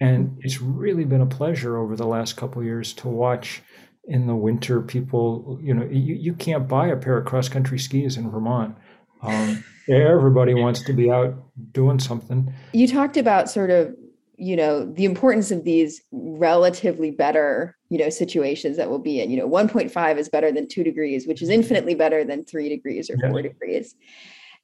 and 0.00 0.38
it's 0.40 0.60
really 0.60 1.04
been 1.04 1.20
a 1.20 1.26
pleasure 1.26 1.76
over 1.76 1.96
the 1.96 2.06
last 2.06 2.36
couple 2.36 2.62
years 2.62 2.92
to 2.94 3.08
watch 3.08 3.62
in 4.04 4.26
the 4.26 4.34
winter 4.34 4.80
people 4.80 5.58
you 5.62 5.74
know 5.74 5.84
you, 5.90 6.14
you 6.14 6.34
can't 6.34 6.68
buy 6.68 6.86
a 6.86 6.96
pair 6.96 7.18
of 7.18 7.26
cross 7.26 7.48
country 7.48 7.78
skis 7.78 8.16
in 8.16 8.30
vermont. 8.30 8.76
Um, 9.22 9.64
everybody 9.88 10.54
wants 10.54 10.84
to 10.84 10.92
be 10.92 11.10
out 11.10 11.34
doing 11.72 11.98
something. 11.98 12.52
You 12.72 12.88
talked 12.88 13.16
about 13.16 13.50
sort 13.50 13.70
of 13.70 13.94
you 14.36 14.56
know 14.56 14.84
the 14.84 15.04
importance 15.04 15.50
of 15.50 15.64
these 15.64 16.00
relatively 16.12 17.10
better 17.10 17.76
you 17.90 17.98
know 17.98 18.08
situations 18.08 18.76
that 18.76 18.88
we'll 18.88 18.98
be 18.98 19.20
in 19.20 19.30
you 19.30 19.36
know 19.36 19.48
1.5 19.48 20.18
is 20.18 20.28
better 20.28 20.50
than 20.50 20.66
2 20.66 20.82
degrees 20.82 21.26
which 21.26 21.42
is 21.42 21.48
mm-hmm. 21.48 21.60
infinitely 21.60 21.94
better 21.94 22.24
than 22.24 22.44
3 22.44 22.68
degrees 22.68 23.10
or 23.10 23.18
4 23.18 23.42
degrees. 23.42 23.94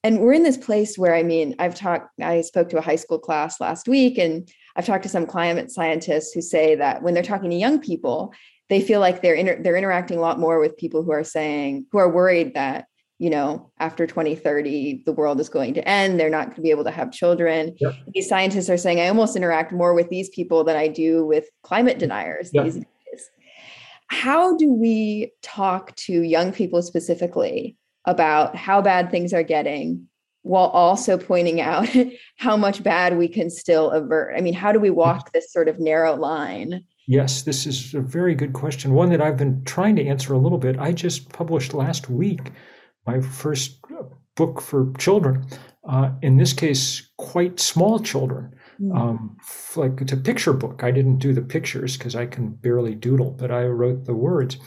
And 0.04 0.20
we're 0.20 0.34
in 0.34 0.44
this 0.44 0.56
place 0.56 0.96
where 0.96 1.14
i 1.14 1.22
mean 1.22 1.54
i've 1.58 1.74
talked 1.74 2.10
i 2.22 2.40
spoke 2.40 2.68
to 2.70 2.78
a 2.78 2.82
high 2.82 2.96
school 2.96 3.18
class 3.18 3.60
last 3.60 3.88
week 3.88 4.18
and 4.18 4.48
i've 4.76 4.86
talked 4.86 5.02
to 5.02 5.08
some 5.08 5.26
climate 5.26 5.70
scientists 5.70 6.32
who 6.32 6.40
say 6.40 6.76
that 6.76 7.02
when 7.02 7.12
they're 7.12 7.22
talking 7.22 7.50
to 7.50 7.56
young 7.56 7.80
people 7.80 8.32
they 8.68 8.80
feel 8.80 9.00
like 9.00 9.22
they're 9.22 9.34
inter- 9.34 9.60
they're 9.62 9.76
interacting 9.76 10.18
a 10.18 10.20
lot 10.20 10.38
more 10.38 10.60
with 10.60 10.76
people 10.76 11.02
who 11.02 11.12
are 11.12 11.24
saying 11.24 11.86
who 11.90 11.98
are 11.98 12.08
worried 12.08 12.54
that 12.54 12.86
you 13.18 13.30
know 13.30 13.72
after 13.80 14.06
2030 14.06 15.02
the 15.06 15.12
world 15.12 15.40
is 15.40 15.48
going 15.48 15.74
to 15.74 15.88
end 15.88 16.20
they're 16.20 16.30
not 16.30 16.46
going 16.46 16.56
to 16.56 16.62
be 16.62 16.70
able 16.70 16.84
to 16.84 16.90
have 16.90 17.10
children. 17.10 17.74
These 18.12 18.28
scientists 18.28 18.70
are 18.70 18.76
saying 18.76 19.00
i 19.00 19.08
almost 19.08 19.36
interact 19.36 19.72
more 19.72 19.94
with 19.94 20.08
these 20.08 20.28
people 20.28 20.62
than 20.64 20.76
i 20.76 20.88
do 20.88 21.24
with 21.24 21.48
climate 21.62 21.98
deniers. 21.98 22.50
These 22.50 22.84
how 24.08 24.56
do 24.56 24.72
we 24.72 25.32
talk 25.42 25.94
to 25.96 26.22
young 26.22 26.52
people 26.52 26.82
specifically 26.82 27.76
about 28.04 28.54
how 28.54 28.80
bad 28.80 29.10
things 29.10 29.32
are 29.32 29.42
getting 29.42 30.06
while 30.42 30.68
also 30.68 31.18
pointing 31.18 31.60
out 31.60 31.88
how 32.36 32.56
much 32.56 32.82
bad 32.82 33.18
we 33.18 33.28
can 33.28 33.50
still 33.50 33.90
avert 33.90 34.34
i 34.36 34.40
mean 34.40 34.54
how 34.54 34.72
do 34.72 34.78
we 34.78 34.90
walk 34.90 35.32
this 35.32 35.52
sort 35.52 35.68
of 35.68 35.78
narrow 35.78 36.14
line 36.14 36.84
Yes, 37.08 37.42
this 37.42 37.66
is 37.66 37.94
a 37.94 38.00
very 38.00 38.34
good 38.34 38.52
question. 38.52 38.92
One 38.92 39.10
that 39.10 39.22
I've 39.22 39.36
been 39.36 39.62
trying 39.64 39.94
to 39.94 40.04
answer 40.04 40.34
a 40.34 40.38
little 40.38 40.58
bit. 40.58 40.76
I 40.78 40.90
just 40.90 41.28
published 41.28 41.72
last 41.72 42.10
week 42.10 42.50
my 43.06 43.20
first 43.20 43.78
book 44.34 44.60
for 44.60 44.92
children. 44.98 45.46
Uh, 45.88 46.10
in 46.22 46.36
this 46.36 46.52
case, 46.52 47.08
quite 47.16 47.60
small 47.60 48.00
children. 48.00 48.55
Mm. 48.80 48.96
Um, 48.96 49.36
like 49.76 50.00
it's 50.00 50.12
a 50.12 50.16
picture 50.16 50.52
book. 50.52 50.82
I 50.82 50.90
didn't 50.90 51.18
do 51.18 51.32
the 51.32 51.42
pictures 51.42 51.96
because 51.96 52.14
I 52.14 52.26
can 52.26 52.50
barely 52.50 52.94
doodle, 52.94 53.30
but 53.30 53.50
I 53.50 53.64
wrote 53.66 54.04
the 54.04 54.14
words. 54.14 54.58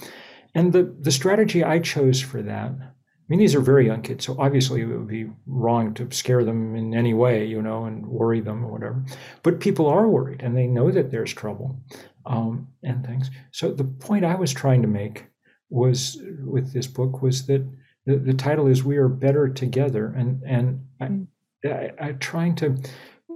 And 0.56 0.74
the, 0.74 0.96
the 1.00 1.12
strategy 1.12 1.64
I 1.64 1.80
chose 1.80 2.20
for 2.22 2.42
that, 2.42 2.72
I 2.72 3.26
mean, 3.28 3.40
these 3.40 3.54
are 3.54 3.62
very 3.62 3.86
young 3.86 4.02
kids, 4.02 4.26
so 4.26 4.36
obviously 4.40 4.82
it 4.82 4.88
would 4.88 5.08
be 5.08 5.30
wrong 5.46 5.94
to 5.94 6.10
scare 6.10 6.44
them 6.44 6.76
in 6.76 6.96
any 6.96 7.14
way, 7.14 7.46
you 7.46 7.62
know, 7.62 7.86
and 7.86 8.08
worry 8.08 8.42
them 8.42 8.66
or 8.66 8.72
whatever. 8.72 9.06
But 9.44 9.60
people 9.60 9.86
are 9.86 10.08
worried 10.08 10.42
and 10.42 10.58
they 10.58 10.66
know 10.66 10.90
that 10.90 11.12
there's 11.12 11.32
trouble 11.32 11.80
um, 12.26 12.68
and 12.82 13.06
things. 13.06 13.30
So 13.52 13.72
the 13.72 13.84
point 13.84 14.26
I 14.26 14.36
was 14.36 14.52
trying 14.52 14.82
to 14.82 14.88
make 14.88 15.26
was 15.70 16.20
with 16.44 16.74
this 16.74 16.88
book 16.88 17.22
was 17.22 17.46
that 17.46 17.70
the, 18.06 18.18
the 18.18 18.34
title 18.34 18.66
is 18.66 18.84
"We 18.84 18.98
Are 18.98 19.08
Better 19.08 19.48
Together," 19.48 20.14
and 20.18 20.42
and 20.44 20.86
I, 21.00 21.06
mm. 21.06 21.28
I, 21.66 21.92
I'm 22.02 22.20
trying 22.20 22.56
to 22.56 22.78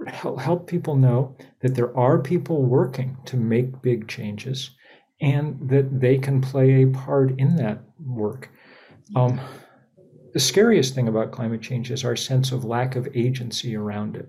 help, 0.06 0.40
help 0.40 0.66
people 0.66 0.96
know 0.96 1.36
that 1.60 1.74
there 1.74 1.96
are 1.96 2.18
people 2.18 2.62
working 2.62 3.16
to 3.26 3.36
make 3.36 3.82
big 3.82 4.08
changes, 4.08 4.70
and 5.20 5.68
that 5.68 6.00
they 6.00 6.18
can 6.18 6.40
play 6.40 6.82
a 6.82 6.88
part 6.88 7.38
in 7.38 7.56
that 7.56 7.80
work. 7.98 8.50
Um, 9.16 9.40
the 10.32 10.40
scariest 10.40 10.94
thing 10.94 11.08
about 11.08 11.32
climate 11.32 11.62
change 11.62 11.90
is 11.90 12.04
our 12.04 12.16
sense 12.16 12.52
of 12.52 12.64
lack 12.64 12.96
of 12.96 13.08
agency 13.14 13.76
around 13.76 14.16
it. 14.16 14.28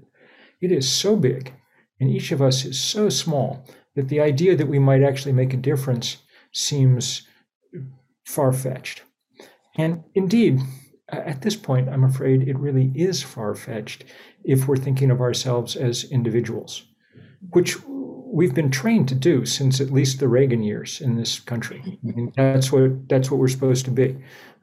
It 0.62 0.72
is 0.72 0.88
so 0.88 1.16
big, 1.16 1.54
and 2.00 2.10
each 2.10 2.32
of 2.32 2.42
us 2.42 2.66
is 2.66 2.80
so 2.80 3.10
small 3.10 3.66
that 3.96 4.10
the 4.10 4.22
idea 4.22 4.56
that 4.56 4.68
we 4.68 4.80
might 4.80 5.04
actually 5.04 5.32
make 5.32 5.54
a 5.54 5.58
difference 5.58 6.18
seems 6.52 7.28
far 8.24 8.54
fetched. 8.54 9.02
And 9.78 10.04
indeed, 10.14 10.60
at 11.10 11.42
this 11.42 11.56
point, 11.56 11.90
I'm 11.90 12.04
afraid 12.04 12.48
it 12.48 12.58
really 12.58 12.92
is 12.96 13.22
far 13.22 13.54
fetched 13.56 14.06
if 14.44 14.68
we're 14.68 14.78
thinking 14.78 15.12
of 15.12 15.22
ourselves 15.22 15.76
as 15.76 16.04
individuals, 16.06 16.84
which 17.52 17.78
we've 17.88 18.56
been 18.56 18.72
trained 18.72 19.08
to 19.10 19.16
do 19.16 19.46
since 19.46 19.80
at 19.80 19.92
least 19.92 20.20
the 20.20 20.28
Reagan 20.28 20.64
years 20.64 21.02
in 21.02 21.16
this 21.16 21.40
country. 21.40 21.82
I 21.86 22.12
mean, 22.12 22.34
that's 22.36 22.72
what 22.72 23.08
that's 23.08 23.30
what 23.30 23.40
we're 23.40 23.48
supposed 23.48 23.86
to 23.86 23.92
be. 23.92 24.18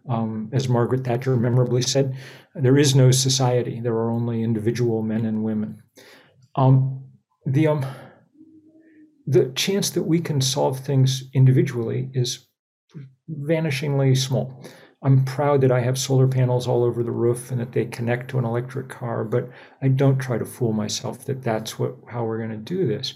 Um, 0.09 0.51
as 0.53 0.69
Margaret 0.69 1.05
Thatcher 1.05 1.37
memorably 1.37 1.83
said, 1.83 2.17
there 2.57 2.77
is 2.77 2.95
no 2.97 3.13
society. 3.13 3.81
There 3.81 3.95
are 3.95 4.11
only 4.11 4.43
individual 4.43 5.01
men 5.03 5.25
and 5.25 5.45
women. 5.45 5.81
Um, 6.57 7.05
the 7.47 7.69
um, 7.69 7.87
the 9.27 9.53
chance 9.55 9.91
that 9.91 10.03
we 10.03 10.21
can 10.21 10.41
solve 10.41 10.81
things 10.81 11.25
individually 11.33 12.11
is 12.15 12.49
vanishingly 13.31 14.17
small. 14.17 14.65
I'm 15.03 15.25
proud 15.25 15.61
that 15.63 15.73
I 15.73 15.81
have 15.81 15.99
solar 15.99 16.29
panels 16.29 16.69
all 16.69 16.85
over 16.85 17.03
the 17.03 17.11
roof 17.11 17.51
and 17.51 17.61
that 17.61 17.73
they 17.73 17.87
connect 17.87 18.31
to 18.31 18.39
an 18.39 18.45
electric 18.45 18.89
car, 18.89 19.25
but 19.25 19.51
I 19.81 19.89
don't 19.89 20.19
try 20.19 20.39
to 20.39 20.45
fool 20.45 20.73
myself 20.73 21.25
that 21.25 21.43
that's 21.43 21.79
what 21.79 21.97
how 22.09 22.25
we're 22.25 22.39
going 22.39 22.51
to 22.51 22.57
do 22.57 22.87
this. 22.87 23.15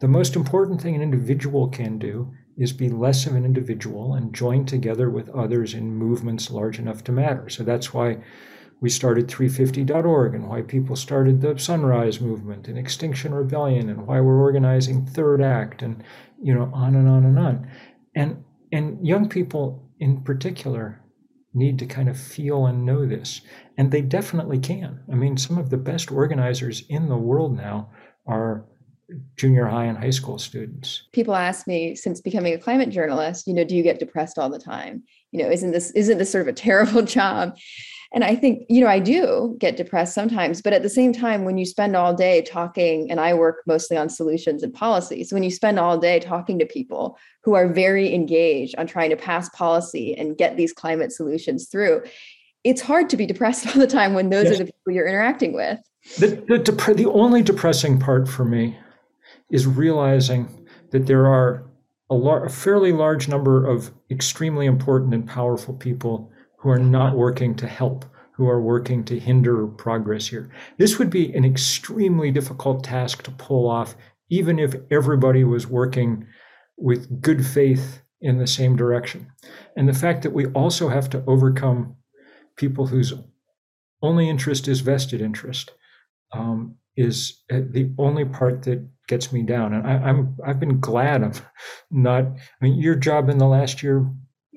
The 0.00 0.08
most 0.08 0.36
important 0.36 0.82
thing 0.82 0.94
an 0.94 1.02
individual 1.02 1.68
can 1.68 1.98
do 1.98 2.34
is 2.56 2.72
be 2.72 2.90
less 2.90 3.26
of 3.26 3.34
an 3.34 3.44
individual 3.44 4.14
and 4.14 4.34
join 4.34 4.66
together 4.66 5.08
with 5.08 5.30
others 5.30 5.72
in 5.72 5.94
movements 5.94 6.50
large 6.50 6.78
enough 6.78 7.02
to 7.04 7.12
matter. 7.12 7.48
So 7.48 7.62
that's 7.62 7.94
why 7.94 8.18
we 8.80 8.90
started 8.90 9.28
350.org 9.28 10.34
and 10.34 10.48
why 10.48 10.62
people 10.62 10.96
started 10.96 11.40
the 11.40 11.56
Sunrise 11.56 12.20
Movement 12.20 12.68
and 12.68 12.76
Extinction 12.76 13.32
Rebellion 13.32 13.88
and 13.88 14.06
why 14.06 14.20
we're 14.20 14.40
organizing 14.40 15.06
Third 15.06 15.40
Act 15.40 15.82
and 15.82 16.02
you 16.42 16.52
know 16.52 16.70
on 16.74 16.94
and 16.94 17.08
on 17.08 17.24
and 17.24 17.38
on. 17.38 17.70
And 18.14 18.44
and 18.70 19.06
young 19.06 19.28
people 19.28 19.88
in 19.98 20.20
particular 20.22 21.01
need 21.54 21.78
to 21.78 21.86
kind 21.86 22.08
of 22.08 22.18
feel 22.18 22.66
and 22.66 22.84
know 22.84 23.06
this. 23.06 23.42
And 23.76 23.90
they 23.90 24.02
definitely 24.02 24.58
can. 24.58 25.00
I 25.10 25.14
mean, 25.14 25.36
some 25.36 25.58
of 25.58 25.70
the 25.70 25.76
best 25.76 26.10
organizers 26.10 26.84
in 26.88 27.08
the 27.08 27.16
world 27.16 27.56
now 27.56 27.90
are 28.26 28.64
junior 29.36 29.66
high 29.66 29.84
and 29.84 29.98
high 29.98 30.10
school 30.10 30.38
students. 30.38 31.04
People 31.12 31.34
ask 31.34 31.66
me 31.66 31.94
since 31.94 32.20
becoming 32.20 32.54
a 32.54 32.58
climate 32.58 32.90
journalist, 32.90 33.46
you 33.46 33.54
know, 33.54 33.64
do 33.64 33.76
you 33.76 33.82
get 33.82 33.98
depressed 33.98 34.38
all 34.38 34.48
the 34.48 34.58
time? 34.58 35.02
You 35.30 35.42
know, 35.42 35.50
isn't 35.50 35.72
this 35.72 35.90
isn't 35.92 36.18
this 36.18 36.30
sort 36.30 36.42
of 36.42 36.48
a 36.48 36.52
terrible 36.66 37.02
job? 37.02 37.56
And 38.14 38.24
I 38.24 38.36
think, 38.36 38.64
you 38.68 38.82
know, 38.82 38.88
I 38.88 38.98
do 38.98 39.56
get 39.58 39.76
depressed 39.76 40.14
sometimes, 40.14 40.60
but 40.60 40.74
at 40.74 40.82
the 40.82 40.90
same 40.90 41.14
time, 41.14 41.44
when 41.44 41.56
you 41.56 41.64
spend 41.64 41.96
all 41.96 42.12
day 42.14 42.42
talking, 42.42 43.10
and 43.10 43.18
I 43.18 43.32
work 43.32 43.62
mostly 43.66 43.96
on 43.96 44.10
solutions 44.10 44.62
and 44.62 44.72
policies, 44.72 45.32
when 45.32 45.42
you 45.42 45.50
spend 45.50 45.78
all 45.78 45.96
day 45.98 46.20
talking 46.20 46.58
to 46.58 46.66
people 46.66 47.18
who 47.42 47.54
are 47.54 47.72
very 47.72 48.14
engaged 48.14 48.74
on 48.76 48.86
trying 48.86 49.10
to 49.10 49.16
pass 49.16 49.48
policy 49.50 50.14
and 50.14 50.36
get 50.36 50.58
these 50.58 50.74
climate 50.74 51.10
solutions 51.10 51.68
through, 51.68 52.02
it's 52.64 52.82
hard 52.82 53.08
to 53.10 53.16
be 53.16 53.24
depressed 53.24 53.66
all 53.74 53.80
the 53.80 53.86
time 53.86 54.12
when 54.12 54.28
those 54.28 54.44
yes. 54.44 54.54
are 54.54 54.58
the 54.58 54.64
people 54.66 54.92
you're 54.92 55.08
interacting 55.08 55.54
with. 55.54 55.78
The, 56.18 56.44
the, 56.48 56.58
dep- 56.58 56.96
the 56.96 57.10
only 57.10 57.42
depressing 57.42 57.98
part 57.98 58.28
for 58.28 58.44
me 58.44 58.76
is 59.50 59.66
realizing 59.66 60.66
that 60.90 61.06
there 61.06 61.26
are 61.26 61.64
a, 62.10 62.14
lar- 62.14 62.44
a 62.44 62.50
fairly 62.50 62.92
large 62.92 63.26
number 63.26 63.64
of 63.64 63.90
extremely 64.10 64.66
important 64.66 65.14
and 65.14 65.26
powerful 65.26 65.72
people 65.72 66.30
who 66.62 66.70
are 66.70 66.78
not 66.78 67.16
working 67.16 67.56
to 67.56 67.66
help, 67.66 68.04
who 68.32 68.48
are 68.48 68.62
working 68.62 69.04
to 69.04 69.18
hinder 69.18 69.66
progress 69.66 70.28
here. 70.28 70.48
This 70.78 70.96
would 70.96 71.10
be 71.10 71.32
an 71.34 71.44
extremely 71.44 72.30
difficult 72.30 72.84
task 72.84 73.24
to 73.24 73.32
pull 73.32 73.68
off, 73.68 73.96
even 74.30 74.60
if 74.60 74.76
everybody 74.90 75.42
was 75.42 75.66
working 75.66 76.24
with 76.78 77.20
good 77.20 77.44
faith 77.44 78.02
in 78.20 78.38
the 78.38 78.46
same 78.46 78.76
direction. 78.76 79.26
And 79.76 79.88
the 79.88 79.92
fact 79.92 80.22
that 80.22 80.32
we 80.32 80.46
also 80.46 80.88
have 80.88 81.10
to 81.10 81.24
overcome 81.26 81.96
people 82.56 82.86
whose 82.86 83.12
only 84.00 84.28
interest 84.28 84.68
is 84.68 84.80
vested 84.80 85.20
interest 85.20 85.72
um, 86.32 86.76
is 86.96 87.42
uh, 87.52 87.60
the 87.70 87.92
only 87.98 88.24
part 88.24 88.62
that 88.62 88.88
gets 89.08 89.32
me 89.32 89.42
down. 89.42 89.74
And 89.74 89.84
I, 89.84 90.08
am 90.08 90.36
I've 90.46 90.60
been 90.60 90.78
glad 90.78 91.24
I'm 91.24 91.32
not. 91.90 92.24
I 92.24 92.64
mean, 92.64 92.80
your 92.80 92.94
job 92.94 93.28
in 93.28 93.38
the 93.38 93.46
last 93.46 93.82
year, 93.82 94.08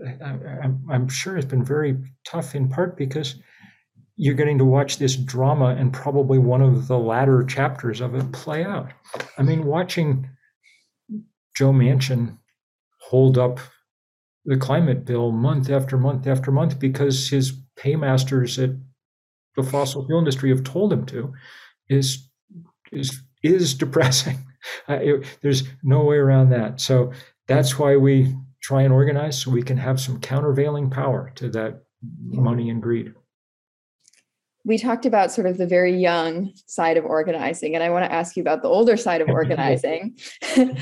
I, 0.03 0.93
am 0.93 1.07
sure 1.07 1.37
it's 1.37 1.45
been 1.45 1.63
very 1.63 1.97
tough 2.25 2.55
in 2.55 2.69
part 2.69 2.97
because 2.97 3.35
you're 4.17 4.33
getting 4.33 4.57
to 4.57 4.65
watch 4.65 4.97
this 4.97 5.15
drama 5.15 5.75
and 5.77 5.91
probably 5.91 6.37
one 6.37 6.61
of 6.61 6.87
the 6.87 6.97
latter 6.97 7.43
chapters 7.43 8.01
of 8.01 8.15
it 8.15 8.31
play 8.31 8.63
out. 8.63 8.91
I 9.37 9.43
mean, 9.43 9.65
watching 9.65 10.29
Joe 11.55 11.71
Manchin 11.71 12.37
hold 12.99 13.37
up 13.37 13.59
the 14.45 14.57
climate 14.57 15.05
bill 15.05 15.31
month 15.31 15.69
after 15.69 15.97
month 15.97 16.27
after 16.27 16.51
month 16.51 16.79
because 16.79 17.29
his 17.29 17.53
paymasters 17.77 18.59
at 18.59 18.71
the 19.55 19.63
fossil 19.63 20.05
fuel 20.05 20.19
industry 20.19 20.49
have 20.49 20.63
told 20.63 20.93
him 20.93 21.05
to 21.07 21.33
is 21.89 22.29
is 22.91 23.21
is 23.43 23.73
depressing. 23.75 24.37
Uh, 24.89 24.99
it, 25.01 25.37
there's 25.41 25.63
no 25.83 26.03
way 26.03 26.17
around 26.17 26.49
that. 26.49 26.81
So 26.81 27.11
that's 27.47 27.77
why 27.77 27.95
we 27.95 28.35
try 28.65 28.81
and 28.81 28.91
organize 28.91 29.39
so 29.39 29.51
we 29.51 29.61
can 29.61 29.77
have 29.77 30.01
some 30.01 30.19
countervailing 30.19 30.89
power 30.89 31.31
to 31.35 31.47
that 31.49 31.83
money 32.23 32.71
and 32.71 32.81
greed. 32.81 33.13
We 34.63 34.79
talked 34.79 35.05
about 35.05 35.31
sort 35.31 35.45
of 35.45 35.59
the 35.59 35.67
very 35.67 35.95
young 35.95 36.51
side 36.65 36.97
of 36.97 37.05
organizing 37.05 37.75
and 37.75 37.83
i 37.83 37.91
want 37.91 38.05
to 38.05 38.11
ask 38.11 38.35
you 38.35 38.41
about 38.41 38.63
the 38.63 38.67
older 38.67 38.97
side 38.97 39.21
of 39.21 39.29
organizing. 39.41 40.17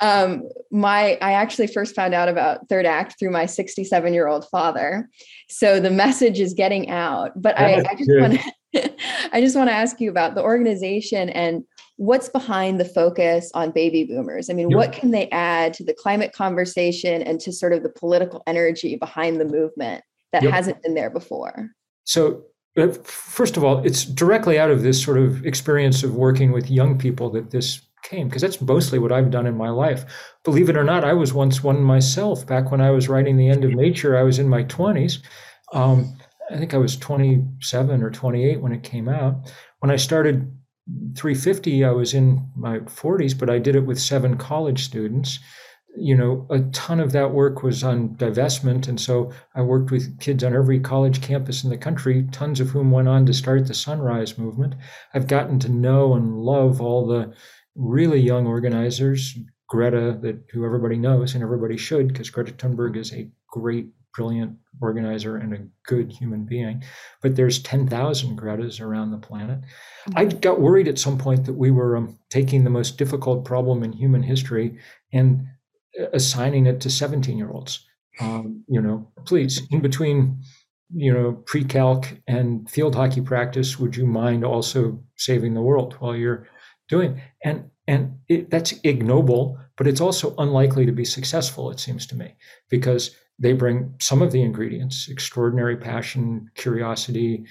Um, 0.00 0.42
my 0.70 1.18
i 1.22 1.32
actually 1.32 1.66
first 1.66 1.96
found 1.96 2.14
out 2.14 2.28
about 2.28 2.68
third 2.68 2.86
act 2.86 3.18
through 3.18 3.30
my 3.30 3.46
67 3.46 4.14
year 4.14 4.28
old 4.28 4.46
father. 4.50 5.08
So 5.48 5.80
the 5.80 5.90
message 5.90 6.38
is 6.38 6.54
getting 6.54 6.88
out 6.90 7.32
but 7.34 7.58
I, 7.58 7.84
I 7.90 7.94
just 7.96 8.10
want 8.20 8.32
to 8.34 8.94
i 9.32 9.40
just 9.40 9.56
want 9.56 9.68
to 9.70 9.74
ask 9.74 10.00
you 10.00 10.10
about 10.10 10.36
the 10.36 10.42
organization 10.42 11.30
and 11.30 11.64
what's 11.96 12.28
behind 12.28 12.80
the 12.80 12.84
focus 12.84 13.50
on 13.54 13.70
baby 13.70 14.04
boomers 14.04 14.50
i 14.50 14.52
mean 14.52 14.70
yep. 14.70 14.76
what 14.76 14.92
can 14.92 15.10
they 15.10 15.28
add 15.30 15.72
to 15.72 15.84
the 15.84 15.94
climate 15.94 16.32
conversation 16.32 17.22
and 17.22 17.40
to 17.40 17.52
sort 17.52 17.72
of 17.72 17.82
the 17.82 17.88
political 17.88 18.42
energy 18.46 18.96
behind 18.96 19.40
the 19.40 19.44
movement 19.44 20.02
that 20.32 20.42
yep. 20.42 20.52
hasn't 20.52 20.82
been 20.82 20.94
there 20.94 21.10
before 21.10 21.70
so 22.04 22.44
first 23.04 23.56
of 23.56 23.64
all, 23.64 23.84
it's 23.84 24.04
directly 24.04 24.58
out 24.58 24.70
of 24.70 24.82
this 24.82 25.02
sort 25.02 25.18
of 25.18 25.46
experience 25.46 26.02
of 26.02 26.14
working 26.14 26.52
with 26.52 26.70
young 26.70 26.98
people 26.98 27.30
that 27.30 27.50
this 27.50 27.80
came, 28.02 28.28
because 28.28 28.42
that's 28.42 28.60
mostly 28.60 28.98
what 28.98 29.12
I've 29.12 29.30
done 29.30 29.46
in 29.46 29.56
my 29.56 29.70
life. 29.70 30.04
Believe 30.42 30.68
it 30.68 30.76
or 30.76 30.84
not, 30.84 31.04
I 31.04 31.12
was 31.12 31.32
once 31.32 31.62
one 31.62 31.82
myself. 31.82 32.46
Back 32.46 32.70
when 32.70 32.80
I 32.80 32.90
was 32.90 33.08
writing 33.08 33.36
The 33.36 33.48
End 33.48 33.64
of 33.64 33.72
Nature, 33.72 34.16
I 34.16 34.22
was 34.22 34.38
in 34.38 34.48
my 34.48 34.64
20s. 34.64 35.18
Um, 35.72 36.16
I 36.50 36.58
think 36.58 36.74
I 36.74 36.78
was 36.78 36.96
27 36.96 38.02
or 38.02 38.10
28 38.10 38.60
when 38.60 38.72
it 38.72 38.82
came 38.82 39.08
out. 39.08 39.52
When 39.78 39.90
I 39.90 39.96
started 39.96 40.52
350, 41.16 41.84
I 41.84 41.90
was 41.90 42.14
in 42.14 42.50
my 42.56 42.80
40s, 42.80 43.38
but 43.38 43.50
I 43.50 43.58
did 43.58 43.76
it 43.76 43.86
with 43.86 44.00
seven 44.00 44.36
college 44.36 44.84
students 44.84 45.38
you 45.96 46.16
know, 46.16 46.46
a 46.50 46.60
ton 46.70 47.00
of 47.00 47.12
that 47.12 47.32
work 47.32 47.62
was 47.62 47.84
on 47.84 48.10
divestment. 48.16 48.88
And 48.88 49.00
so 49.00 49.32
I 49.54 49.62
worked 49.62 49.90
with 49.90 50.18
kids 50.20 50.42
on 50.42 50.54
every 50.54 50.80
college 50.80 51.22
campus 51.22 51.62
in 51.62 51.70
the 51.70 51.78
country, 51.78 52.26
tons 52.32 52.60
of 52.60 52.70
whom 52.70 52.90
went 52.90 53.08
on 53.08 53.26
to 53.26 53.32
start 53.32 53.66
the 53.66 53.74
Sunrise 53.74 54.36
Movement. 54.36 54.74
I've 55.12 55.28
gotten 55.28 55.58
to 55.60 55.68
know 55.68 56.14
and 56.14 56.38
love 56.38 56.80
all 56.80 57.06
the 57.06 57.32
really 57.76 58.20
young 58.20 58.46
organizers, 58.46 59.36
Greta, 59.68 60.18
that 60.22 60.44
who 60.52 60.64
everybody 60.64 60.96
knows 60.96 61.34
and 61.34 61.42
everybody 61.42 61.76
should, 61.76 62.08
because 62.08 62.30
Greta 62.30 62.52
Thunberg 62.52 62.96
is 62.96 63.12
a 63.12 63.30
great, 63.48 63.88
brilliant 64.14 64.56
organizer 64.80 65.36
and 65.36 65.52
a 65.52 65.66
good 65.86 66.10
human 66.10 66.44
being. 66.44 66.82
But 67.22 67.36
there's 67.36 67.62
10,000 67.62 68.38
Gretas 68.38 68.80
around 68.80 69.10
the 69.10 69.18
planet. 69.18 69.60
I 70.14 70.26
got 70.26 70.60
worried 70.60 70.88
at 70.88 70.98
some 70.98 71.18
point 71.18 71.44
that 71.46 71.54
we 71.54 71.70
were 71.70 71.96
um, 71.96 72.18
taking 72.30 72.64
the 72.64 72.70
most 72.70 72.96
difficult 72.98 73.44
problem 73.44 73.82
in 73.82 73.92
human 73.92 74.22
history 74.22 74.78
and 75.12 75.46
assigning 76.12 76.66
it 76.66 76.80
to 76.80 76.90
17 76.90 77.36
year 77.36 77.50
olds. 77.50 77.86
Um, 78.20 78.64
you 78.68 78.80
know, 78.80 79.10
please, 79.26 79.62
in 79.70 79.80
between, 79.80 80.40
you 80.94 81.12
know, 81.12 81.32
pre-calc 81.46 82.06
and 82.28 82.68
field 82.70 82.94
hockey 82.94 83.20
practice, 83.20 83.78
would 83.78 83.96
you 83.96 84.06
mind 84.06 84.44
also 84.44 85.02
saving 85.16 85.54
the 85.54 85.62
world 85.62 85.94
while 85.98 86.14
you're 86.14 86.46
doing? 86.88 87.20
And 87.44 87.70
and 87.86 88.18
it, 88.28 88.50
that's 88.50 88.72
ignoble, 88.82 89.58
but 89.76 89.86
it's 89.86 90.00
also 90.00 90.34
unlikely 90.38 90.86
to 90.86 90.92
be 90.92 91.04
successful. 91.04 91.70
It 91.70 91.80
seems 91.80 92.06
to 92.06 92.16
me 92.16 92.34
because 92.70 93.14
they 93.38 93.52
bring 93.52 93.94
some 94.00 94.22
of 94.22 94.32
the 94.32 94.42
ingredients: 94.42 95.08
extraordinary 95.08 95.76
passion, 95.76 96.50
curiosity, 96.54 97.44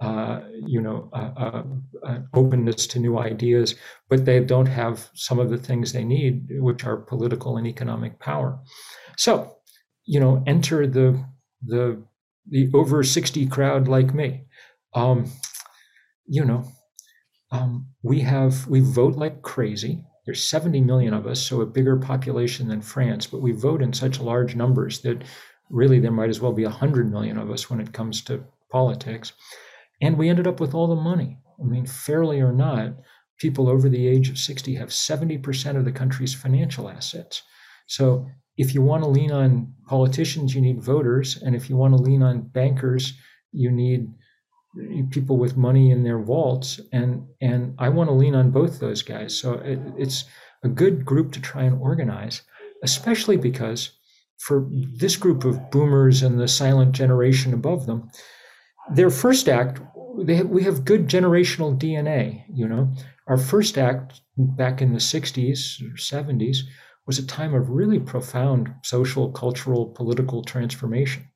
uh, 0.00 0.40
you 0.66 0.80
know, 0.80 1.08
uh, 1.12 1.62
uh, 2.06 2.18
openness 2.34 2.86
to 2.88 2.98
new 2.98 3.18
ideas, 3.18 3.74
but 4.10 4.24
they 4.26 4.40
don't 4.40 4.66
have 4.66 5.10
some 5.14 5.38
of 5.38 5.50
the 5.50 5.58
things 5.58 5.92
they 5.92 6.04
need, 6.04 6.48
which 6.60 6.84
are 6.84 6.96
political 6.98 7.56
and 7.56 7.66
economic 7.66 8.18
power. 8.20 8.58
So, 9.16 9.56
you 10.04 10.20
know, 10.20 10.42
enter 10.46 10.86
the 10.86 11.24
the 11.64 12.02
the 12.48 12.70
over 12.74 13.02
sixty 13.02 13.46
crowd 13.46 13.88
like 13.88 14.14
me. 14.14 14.44
Um, 14.94 15.30
you 16.26 16.44
know, 16.44 16.64
um, 17.52 17.88
we 18.02 18.20
have 18.20 18.68
we 18.68 18.80
vote 18.80 19.16
like 19.16 19.42
crazy. 19.42 20.04
There's 20.26 20.46
70 20.46 20.80
million 20.80 21.14
of 21.14 21.26
us, 21.26 21.40
so 21.40 21.60
a 21.60 21.66
bigger 21.66 21.96
population 21.96 22.68
than 22.68 22.82
France, 22.82 23.26
but 23.26 23.40
we 23.40 23.52
vote 23.52 23.80
in 23.80 23.92
such 23.92 24.20
large 24.20 24.56
numbers 24.56 25.00
that 25.02 25.22
really 25.70 26.00
there 26.00 26.10
might 26.10 26.30
as 26.30 26.40
well 26.40 26.52
be 26.52 26.64
100 26.64 27.10
million 27.10 27.38
of 27.38 27.50
us 27.50 27.70
when 27.70 27.80
it 27.80 27.92
comes 27.92 28.22
to 28.22 28.44
politics. 28.70 29.32
And 30.02 30.18
we 30.18 30.28
ended 30.28 30.46
up 30.46 30.60
with 30.60 30.74
all 30.74 30.88
the 30.88 31.00
money. 31.00 31.38
I 31.60 31.64
mean, 31.64 31.86
fairly 31.86 32.40
or 32.40 32.52
not, 32.52 32.96
people 33.38 33.68
over 33.68 33.88
the 33.88 34.06
age 34.06 34.28
of 34.28 34.38
60 34.38 34.74
have 34.74 34.88
70% 34.88 35.76
of 35.76 35.84
the 35.84 35.92
country's 35.92 36.34
financial 36.34 36.88
assets. 36.88 37.42
So 37.86 38.26
if 38.56 38.74
you 38.74 38.82
want 38.82 39.04
to 39.04 39.08
lean 39.08 39.30
on 39.30 39.72
politicians, 39.86 40.54
you 40.54 40.60
need 40.60 40.82
voters. 40.82 41.40
And 41.42 41.54
if 41.54 41.70
you 41.70 41.76
want 41.76 41.96
to 41.96 42.02
lean 42.02 42.22
on 42.22 42.42
bankers, 42.48 43.14
you 43.52 43.70
need 43.70 44.08
people 45.10 45.36
with 45.38 45.56
money 45.56 45.90
in 45.90 46.02
their 46.02 46.18
vaults. 46.18 46.80
And, 46.92 47.26
and 47.40 47.74
I 47.78 47.88
want 47.88 48.08
to 48.08 48.14
lean 48.14 48.34
on 48.34 48.50
both 48.50 48.78
those 48.78 49.02
guys. 49.02 49.36
So 49.36 49.54
it, 49.54 49.78
it's 49.96 50.24
a 50.62 50.68
good 50.68 51.04
group 51.04 51.32
to 51.32 51.40
try 51.40 51.62
and 51.62 51.80
organize, 51.80 52.42
especially 52.82 53.36
because 53.36 53.92
for 54.38 54.68
this 54.94 55.16
group 55.16 55.44
of 55.44 55.70
boomers 55.70 56.22
and 56.22 56.38
the 56.38 56.48
silent 56.48 56.92
generation 56.92 57.54
above 57.54 57.86
them, 57.86 58.10
their 58.92 59.10
first 59.10 59.48
act, 59.48 59.80
they 60.18 60.36
have, 60.36 60.48
we 60.48 60.62
have 60.62 60.84
good 60.84 61.08
generational 61.08 61.76
DNA. 61.78 62.44
You 62.52 62.68
know, 62.68 62.92
our 63.26 63.38
first 63.38 63.78
act 63.78 64.20
back 64.36 64.80
in 64.80 64.92
the 64.92 64.98
'60s 64.98 65.82
or 65.82 65.96
'70s 65.96 66.58
was 67.06 67.18
a 67.18 67.26
time 67.26 67.54
of 67.54 67.70
really 67.70 67.98
profound 67.98 68.72
social, 68.82 69.30
cultural, 69.30 69.86
political 69.86 70.42
transformation. 70.42 71.28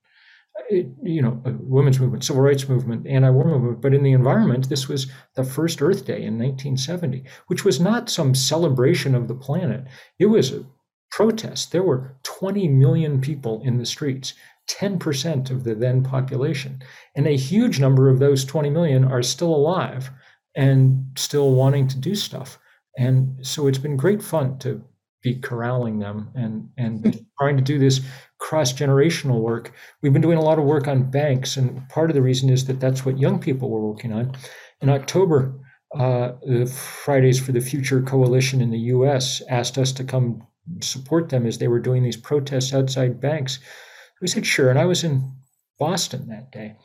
You 0.71 1.23
know, 1.23 1.41
women's 1.45 2.01
movement, 2.01 2.25
civil 2.25 2.43
rights 2.43 2.69
movement, 2.69 3.07
anti-war 3.07 3.45
movement, 3.45 3.81
but 3.81 3.95
in 3.95 4.03
the 4.03 4.13
environment, 4.13 4.69
this 4.69 4.89
was 4.89 5.11
the 5.35 5.45
first 5.45 5.83
Earth 5.83 6.05
Day 6.05 6.23
in 6.23 6.39
1970, 6.39 7.25
which 7.49 7.65
was 7.65 7.81
not 7.81 8.11
some 8.11 8.35
celebration 8.35 9.15
of 9.15 9.29
the 9.29 9.35
planet. 9.35 9.85
It 10.19 10.27
was 10.27 10.53
a 10.53 10.65
protest. 11.11 11.73
There 11.73 11.83
were 11.83 12.17
20 12.23 12.69
million 12.69 13.21
people 13.21 13.63
in 13.65 13.79
the 13.79 13.87
streets 13.87 14.35
10% 14.69 15.51
of 15.51 15.65
the 15.65 15.75
then 15.75 16.03
population. 16.03 16.81
And 17.17 17.27
a 17.27 17.37
huge 17.37 17.81
number 17.81 18.09
of 18.09 18.19
those 18.19 18.45
20 18.45 18.71
million 18.71 19.05
are 19.05 19.23
still 19.23 19.55
alive 19.55 20.11
and 20.55 21.05
still 21.17 21.55
wanting 21.55 21.89
to 21.89 21.99
do 21.99 22.15
stuff. 22.15 22.59
And 22.97 23.45
so 23.45 23.67
it's 23.67 23.79
been 23.79 23.97
great 23.97 24.23
fun 24.23 24.59
to 24.59 24.83
be 25.23 25.37
corralling 25.37 25.99
them 25.99 26.31
and, 26.35 26.69
and 26.77 27.05
hmm. 27.05 27.11
trying 27.39 27.57
to 27.57 27.63
do 27.63 27.79
this 27.79 28.01
cross 28.41 28.73
generational 28.73 29.41
work. 29.41 29.73
We've 30.03 30.13
been 30.13 30.23
doing 30.23 30.39
a 30.39 30.43
lot 30.43 30.59
of 30.59 30.65
work 30.65 30.89
on 30.89 31.11
banks, 31.11 31.57
and 31.57 31.89
part 31.89 32.11
of 32.11 32.15
the 32.15 32.23
reason 32.23 32.51
is 32.51 32.65
that 32.67 32.81
that's 32.81 33.05
what 33.05 33.19
young 33.19 33.39
people 33.39 33.71
were 33.71 33.87
working 33.87 34.13
on. 34.13 34.33
In 34.81 34.89
October, 34.89 35.55
uh, 35.97 36.33
the 36.43 36.67
Fridays 36.67 37.39
for 37.39 37.53
the 37.53 37.61
Future 37.61 38.03
Coalition 38.03 38.61
in 38.61 38.71
the 38.71 38.79
US 38.79 39.43
asked 39.49 39.79
us 39.79 39.93
to 39.93 40.05
come 40.05 40.47
support 40.81 41.29
them 41.29 41.47
as 41.47 41.59
they 41.59 41.69
were 41.69 41.81
doing 41.81 42.03
these 42.03 42.17
protests 42.17 42.73
outside 42.73 43.21
banks 43.21 43.61
we 44.21 44.29
said, 44.29 44.47
sure. 44.47 44.71
And 44.71 44.79
I 44.79 44.85
was 44.85 45.03
in 45.05 45.33
Boston 45.79 46.29
that 46.29 46.53
day. 46.53 46.77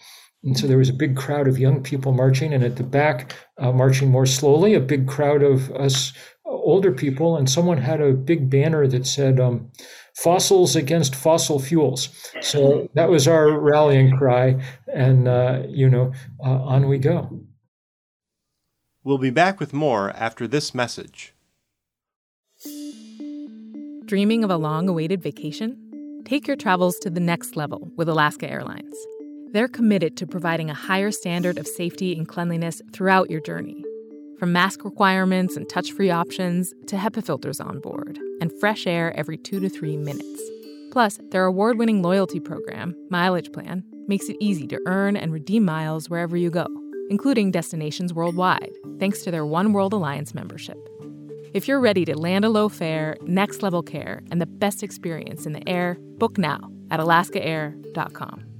And 0.44 0.58
so 0.58 0.68
there 0.68 0.78
was 0.78 0.90
a 0.90 0.94
big 0.94 1.18
crowd 1.18 1.48
of 1.48 1.58
young 1.58 1.82
people 1.82 2.12
marching, 2.14 2.54
and 2.54 2.64
at 2.64 2.76
the 2.76 2.84
back, 2.84 3.36
uh, 3.58 3.72
marching 3.72 4.10
more 4.10 4.26
slowly, 4.26 4.74
a 4.74 4.80
big 4.80 5.08
crowd 5.08 5.42
of 5.42 5.72
us 5.72 6.14
older 6.46 6.92
people. 6.92 7.36
And 7.36 7.50
someone 7.50 7.80
had 7.80 8.00
a 8.00 8.14
big 8.14 8.50
banner 8.50 8.88
that 8.88 9.08
said, 9.08 9.40
um, 9.40 9.72
Fossils 10.16 10.76
against 10.76 11.14
fossil 11.14 11.60
fuels. 11.60 12.10
So 12.42 12.90
that 12.94 13.10
was 13.10 13.28
our 13.28 13.60
rallying 13.60 14.16
cry. 14.18 14.62
And, 14.94 15.28
uh, 15.28 15.64
you 15.68 15.90
know, 15.90 16.14
uh, 16.44 16.50
on 16.50 16.88
we 16.88 16.98
go. 16.98 17.42
We'll 19.04 19.18
be 19.18 19.30
back 19.30 19.60
with 19.60 19.74
more 19.74 20.12
after 20.12 20.48
this 20.48 20.74
message. 20.74 21.34
Dreaming 24.06 24.44
of 24.44 24.50
a 24.50 24.58
long 24.58 24.88
awaited 24.88 25.22
vacation? 25.22 26.22
Take 26.26 26.48
your 26.48 26.56
travels 26.56 26.98
to 27.00 27.10
the 27.10 27.20
next 27.20 27.56
level 27.56 27.92
with 27.98 28.10
Alaska 28.10 28.50
Airlines. 28.50 28.96
They're 29.52 29.68
committed 29.68 30.18
to 30.18 30.28
providing 30.28 30.70
a 30.70 30.74
higher 30.74 31.12
standard 31.12 31.58
of 31.58 31.68
safety 31.68 32.18
and 32.18 32.28
cleanliness 32.28 32.82
throughout 32.94 33.30
your 33.30 33.42
journey. 33.42 33.84
From 34.38 34.52
mask 34.52 34.84
requirements 34.84 35.56
and 35.56 35.68
touch 35.70 35.94
free 35.94 36.10
options 36.10 36.74
to 36.88 36.98
HEPA 36.98 37.26
filters 37.26 37.62
on 37.62 37.80
board 37.80 38.20
and 38.42 38.52
fresh 38.60 38.86
air 38.86 39.18
every 39.18 39.38
two 39.38 39.62
to 39.62 39.70
three 39.70 39.96
minutes. 39.96 40.42
Plus, 40.92 41.20
their 41.32 41.46
award 41.46 41.78
winning 41.78 42.02
loyalty 42.02 42.40
program, 42.40 42.96
Mileage 43.10 43.52
Plan, 43.54 43.84
makes 44.08 44.28
it 44.28 44.36
easy 44.42 44.68
to 44.68 44.80
earn 44.88 45.16
and 45.16 45.32
redeem 45.32 45.64
miles 45.64 46.10
wherever 46.10 46.36
you 46.36 46.50
go, 46.50 46.68
including 47.10 47.52
destinations 47.52 48.14
worldwide, 48.14 48.72
thanks 49.00 49.22
to 49.22 49.32
their 49.32 49.46
One 49.46 49.72
World 49.72 49.94
Alliance 49.94 50.34
membership. 50.34 50.78
If 51.54 51.68
you're 51.68 51.80
ready 51.80 52.04
to 52.04 52.18
land 52.18 52.44
a 52.44 52.50
low 52.50 52.68
fare, 52.68 53.16
next 53.22 53.64
level 53.64 53.84
care, 53.84 54.22
and 54.32 54.42
the 54.42 54.46
best 54.46 54.84
experience 54.84 55.46
in 55.46 55.54
the 55.54 55.68
air, 55.68 55.98
book 56.18 56.38
now 56.38 56.70
at 56.92 57.00
alaskaair.com. 57.00 58.55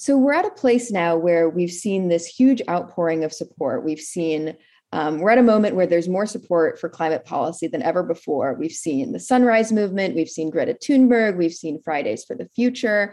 So 0.00 0.16
we're 0.16 0.32
at 0.32 0.46
a 0.46 0.50
place 0.50 0.92
now 0.92 1.16
where 1.16 1.50
we've 1.50 1.72
seen 1.72 2.06
this 2.06 2.24
huge 2.24 2.62
outpouring 2.70 3.24
of 3.24 3.32
support. 3.32 3.84
We've 3.84 3.98
seen 3.98 4.56
um, 4.92 5.18
we're 5.18 5.30
at 5.30 5.38
a 5.38 5.42
moment 5.42 5.74
where 5.74 5.88
there's 5.88 6.08
more 6.08 6.24
support 6.24 6.78
for 6.78 6.88
climate 6.88 7.24
policy 7.24 7.66
than 7.66 7.82
ever 7.82 8.04
before. 8.04 8.54
We've 8.54 8.70
seen 8.70 9.10
the 9.10 9.18
Sunrise 9.18 9.72
Movement, 9.72 10.14
we've 10.14 10.28
seen 10.28 10.50
Greta 10.50 10.74
Thunberg, 10.74 11.36
we've 11.36 11.52
seen 11.52 11.82
Fridays 11.82 12.24
for 12.24 12.36
the 12.36 12.48
Future. 12.54 13.12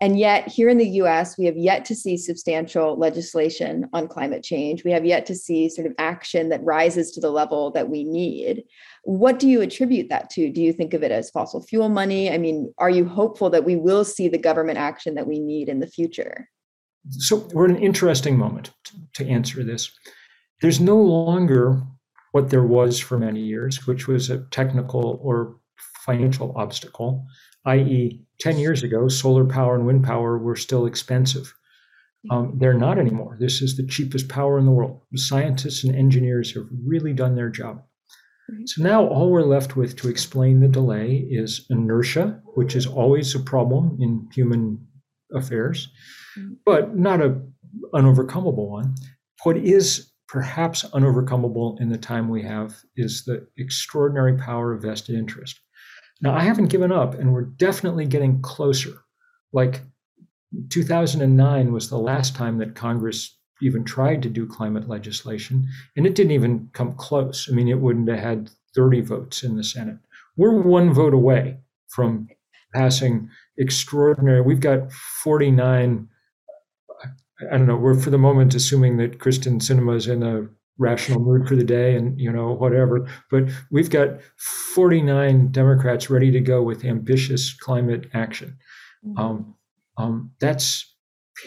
And 0.00 0.18
yet, 0.18 0.48
here 0.48 0.70
in 0.70 0.78
the 0.78 0.88
US, 1.02 1.36
we 1.36 1.44
have 1.44 1.56
yet 1.56 1.84
to 1.84 1.94
see 1.94 2.16
substantial 2.16 2.96
legislation 2.98 3.88
on 3.92 4.08
climate 4.08 4.42
change. 4.42 4.84
We 4.84 4.90
have 4.92 5.04
yet 5.04 5.26
to 5.26 5.34
see 5.34 5.68
sort 5.68 5.86
of 5.86 5.92
action 5.98 6.48
that 6.48 6.64
rises 6.64 7.12
to 7.12 7.20
the 7.20 7.30
level 7.30 7.70
that 7.72 7.90
we 7.90 8.04
need. 8.04 8.64
What 9.02 9.38
do 9.38 9.48
you 9.48 9.60
attribute 9.60 10.08
that 10.10 10.30
to? 10.30 10.50
Do 10.50 10.62
you 10.62 10.72
think 10.72 10.94
of 10.94 11.02
it 11.02 11.10
as 11.10 11.30
fossil 11.30 11.62
fuel 11.62 11.88
money? 11.88 12.30
I 12.30 12.38
mean, 12.38 12.72
are 12.78 12.90
you 12.90 13.04
hopeful 13.06 13.50
that 13.50 13.64
we 13.64 13.76
will 13.76 14.04
see 14.04 14.28
the 14.28 14.38
government 14.38 14.78
action 14.78 15.14
that 15.14 15.26
we 15.26 15.38
need 15.38 15.68
in 15.68 15.80
the 15.80 15.86
future? 15.86 16.48
So, 17.10 17.48
we're 17.52 17.64
in 17.64 17.76
an 17.76 17.82
interesting 17.82 18.38
moment 18.38 18.70
to 19.14 19.26
answer 19.26 19.64
this. 19.64 19.90
There's 20.60 20.80
no 20.80 20.96
longer 20.96 21.82
what 22.30 22.50
there 22.50 22.62
was 22.62 23.00
for 23.00 23.18
many 23.18 23.40
years, 23.40 23.86
which 23.86 24.06
was 24.06 24.30
a 24.30 24.44
technical 24.50 25.18
or 25.22 25.56
financial 26.06 26.52
obstacle 26.56 27.26
i.e., 27.66 28.20
10 28.40 28.58
years 28.58 28.82
ago, 28.82 29.08
solar 29.08 29.44
power 29.44 29.74
and 29.74 29.86
wind 29.86 30.04
power 30.04 30.36
were 30.38 30.56
still 30.56 30.86
expensive. 30.86 31.54
Um, 32.30 32.56
they're 32.58 32.74
not 32.74 32.98
anymore. 32.98 33.36
This 33.38 33.62
is 33.62 33.76
the 33.76 33.86
cheapest 33.86 34.28
power 34.28 34.58
in 34.58 34.64
the 34.64 34.70
world. 34.70 35.00
Scientists 35.14 35.84
and 35.84 35.94
engineers 35.94 36.54
have 36.54 36.66
really 36.84 37.12
done 37.12 37.34
their 37.34 37.50
job. 37.50 37.82
So 38.66 38.82
now 38.82 39.06
all 39.06 39.30
we're 39.30 39.42
left 39.42 39.76
with 39.76 39.96
to 39.96 40.08
explain 40.08 40.60
the 40.60 40.68
delay 40.68 41.26
is 41.30 41.66
inertia, 41.70 42.40
which 42.54 42.76
is 42.76 42.86
always 42.86 43.34
a 43.34 43.40
problem 43.40 43.96
in 44.00 44.28
human 44.32 44.86
affairs, 45.34 45.88
mm. 46.38 46.56
but 46.64 46.96
not 46.96 47.20
a 47.20 47.40
unovercomable 47.94 48.68
one. 48.68 48.94
What 49.44 49.56
is 49.56 50.12
perhaps 50.28 50.84
unovercomable 50.90 51.80
in 51.80 51.88
the 51.88 51.98
time 51.98 52.28
we 52.28 52.42
have 52.42 52.74
is 52.96 53.24
the 53.24 53.46
extraordinary 53.58 54.36
power 54.36 54.72
of 54.72 54.82
vested 54.82 55.14
interest. 55.14 55.60
Now, 56.20 56.34
I 56.34 56.40
haven't 56.40 56.68
given 56.68 56.92
up, 56.92 57.14
and 57.14 57.32
we're 57.32 57.42
definitely 57.42 58.06
getting 58.06 58.40
closer. 58.42 58.94
Like 59.52 59.82
2009 60.70 61.72
was 61.72 61.90
the 61.90 61.98
last 61.98 62.34
time 62.36 62.58
that 62.58 62.74
Congress 62.74 63.36
even 63.62 63.84
tried 63.84 64.22
to 64.22 64.28
do 64.28 64.46
climate 64.46 64.88
legislation, 64.88 65.66
and 65.96 66.06
it 66.06 66.14
didn't 66.14 66.32
even 66.32 66.68
come 66.72 66.94
close. 66.94 67.48
I 67.50 67.54
mean, 67.54 67.68
it 67.68 67.80
wouldn't 67.80 68.08
have 68.08 68.18
had 68.18 68.50
30 68.74 69.00
votes 69.02 69.42
in 69.42 69.56
the 69.56 69.64
Senate. 69.64 69.98
We're 70.36 70.60
one 70.60 70.92
vote 70.92 71.14
away 71.14 71.58
from 71.88 72.28
passing 72.74 73.28
extraordinary. 73.58 74.40
We've 74.40 74.60
got 74.60 74.90
49. 75.22 76.08
I 77.50 77.56
don't 77.56 77.66
know. 77.66 77.76
We're 77.76 77.98
for 77.98 78.10
the 78.10 78.18
moment 78.18 78.54
assuming 78.54 78.96
that 78.98 79.18
Kyrsten 79.18 79.60
Sinema 79.60 79.96
is 79.96 80.06
in 80.06 80.22
a 80.22 80.48
rational 80.78 81.20
mood 81.20 81.46
for 81.46 81.54
the 81.54 81.64
day 81.64 81.94
and 81.96 82.18
you 82.18 82.32
know 82.32 82.52
whatever 82.52 83.06
but 83.30 83.44
we've 83.70 83.90
got 83.90 84.08
49 84.74 85.52
democrats 85.52 86.08
ready 86.08 86.30
to 86.30 86.40
go 86.40 86.62
with 86.62 86.84
ambitious 86.84 87.52
climate 87.52 88.06
action 88.14 88.56
mm-hmm. 89.06 89.18
um, 89.18 89.54
um, 89.98 90.30
that's 90.40 90.91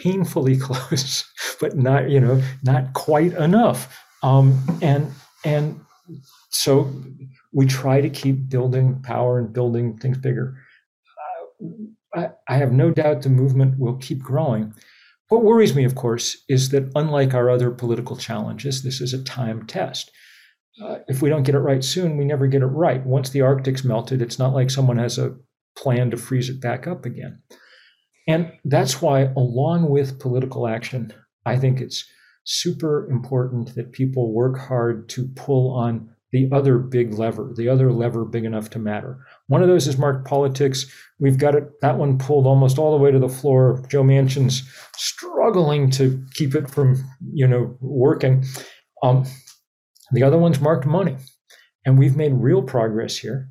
painfully 0.01 0.57
close 0.67 1.25
but 1.59 1.75
not 1.75 2.09
you 2.09 2.19
know 2.19 2.41
not 2.63 2.93
quite 2.93 3.33
enough 3.33 4.01
um, 4.23 4.59
and 4.81 5.11
and 5.43 5.79
so 6.49 6.91
we 7.53 7.65
try 7.65 8.01
to 8.01 8.09
keep 8.09 8.49
building 8.49 9.01
power 9.01 9.39
and 9.39 9.53
building 9.53 9.97
things 9.97 10.17
bigger 10.17 10.57
uh, 12.15 12.19
I, 12.19 12.29
I 12.47 12.57
have 12.57 12.71
no 12.71 12.91
doubt 12.91 13.21
the 13.21 13.29
movement 13.29 13.79
will 13.79 13.97
keep 13.97 14.19
growing 14.19 14.73
what 15.29 15.43
worries 15.43 15.75
me, 15.75 15.83
of 15.85 15.95
course, 15.95 16.43
is 16.47 16.69
that 16.69 16.91
unlike 16.95 17.33
our 17.33 17.49
other 17.49 17.71
political 17.71 18.15
challenges, 18.15 18.83
this 18.83 19.01
is 19.01 19.13
a 19.13 19.23
time 19.23 19.65
test. 19.65 20.11
Uh, 20.83 20.99
if 21.07 21.21
we 21.21 21.29
don't 21.29 21.43
get 21.43 21.55
it 21.55 21.59
right 21.59 21.83
soon, 21.83 22.17
we 22.17 22.25
never 22.25 22.47
get 22.47 22.61
it 22.61 22.67
right. 22.67 23.03
Once 23.05 23.29
the 23.29 23.41
Arctic's 23.41 23.83
melted, 23.83 24.21
it's 24.21 24.37
not 24.37 24.53
like 24.53 24.69
someone 24.69 24.97
has 24.97 25.17
a 25.17 25.35
plan 25.75 26.11
to 26.11 26.17
freeze 26.17 26.49
it 26.49 26.61
back 26.61 26.85
up 26.85 27.05
again. 27.05 27.41
And 28.27 28.51
that's 28.63 29.01
why, 29.01 29.31
along 29.35 29.89
with 29.89 30.19
political 30.19 30.67
action, 30.67 31.13
I 31.45 31.57
think 31.57 31.79
it's 31.79 32.05
super 32.43 33.09
important 33.09 33.75
that 33.75 33.91
people 33.91 34.33
work 34.33 34.57
hard 34.57 35.09
to 35.09 35.27
pull 35.35 35.71
on 35.71 36.09
the 36.31 36.49
other 36.51 36.77
big 36.77 37.13
lever, 37.13 37.53
the 37.55 37.69
other 37.69 37.93
lever 37.93 38.25
big 38.25 38.43
enough 38.43 38.69
to 38.71 38.79
matter. 38.79 39.25
One 39.47 39.61
of 39.61 39.69
those 39.69 39.87
is 39.87 39.97
marked 39.97 40.27
politics. 40.27 40.85
We've 41.19 41.37
got 41.37 41.55
it 41.55 41.79
that 41.81 41.97
one 41.97 42.17
pulled 42.17 42.45
almost 42.45 42.77
all 42.77 42.91
the 42.91 43.01
way 43.01 43.11
to 43.11 43.19
the 43.19 43.29
floor. 43.29 43.83
Joe 43.89 44.03
Manchin's 44.03 44.69
struggling 44.97 45.89
to 45.91 46.21
keep 46.33 46.55
it 46.55 46.69
from, 46.69 47.03
you 47.31 47.47
know, 47.47 47.77
working. 47.79 48.43
Um, 49.01 49.25
the 50.11 50.23
other 50.23 50.37
one's 50.37 50.59
marked 50.59 50.85
money. 50.85 51.15
And 51.85 51.97
we've 51.97 52.17
made 52.17 52.33
real 52.33 52.63
progress 52.63 53.17
here. 53.17 53.47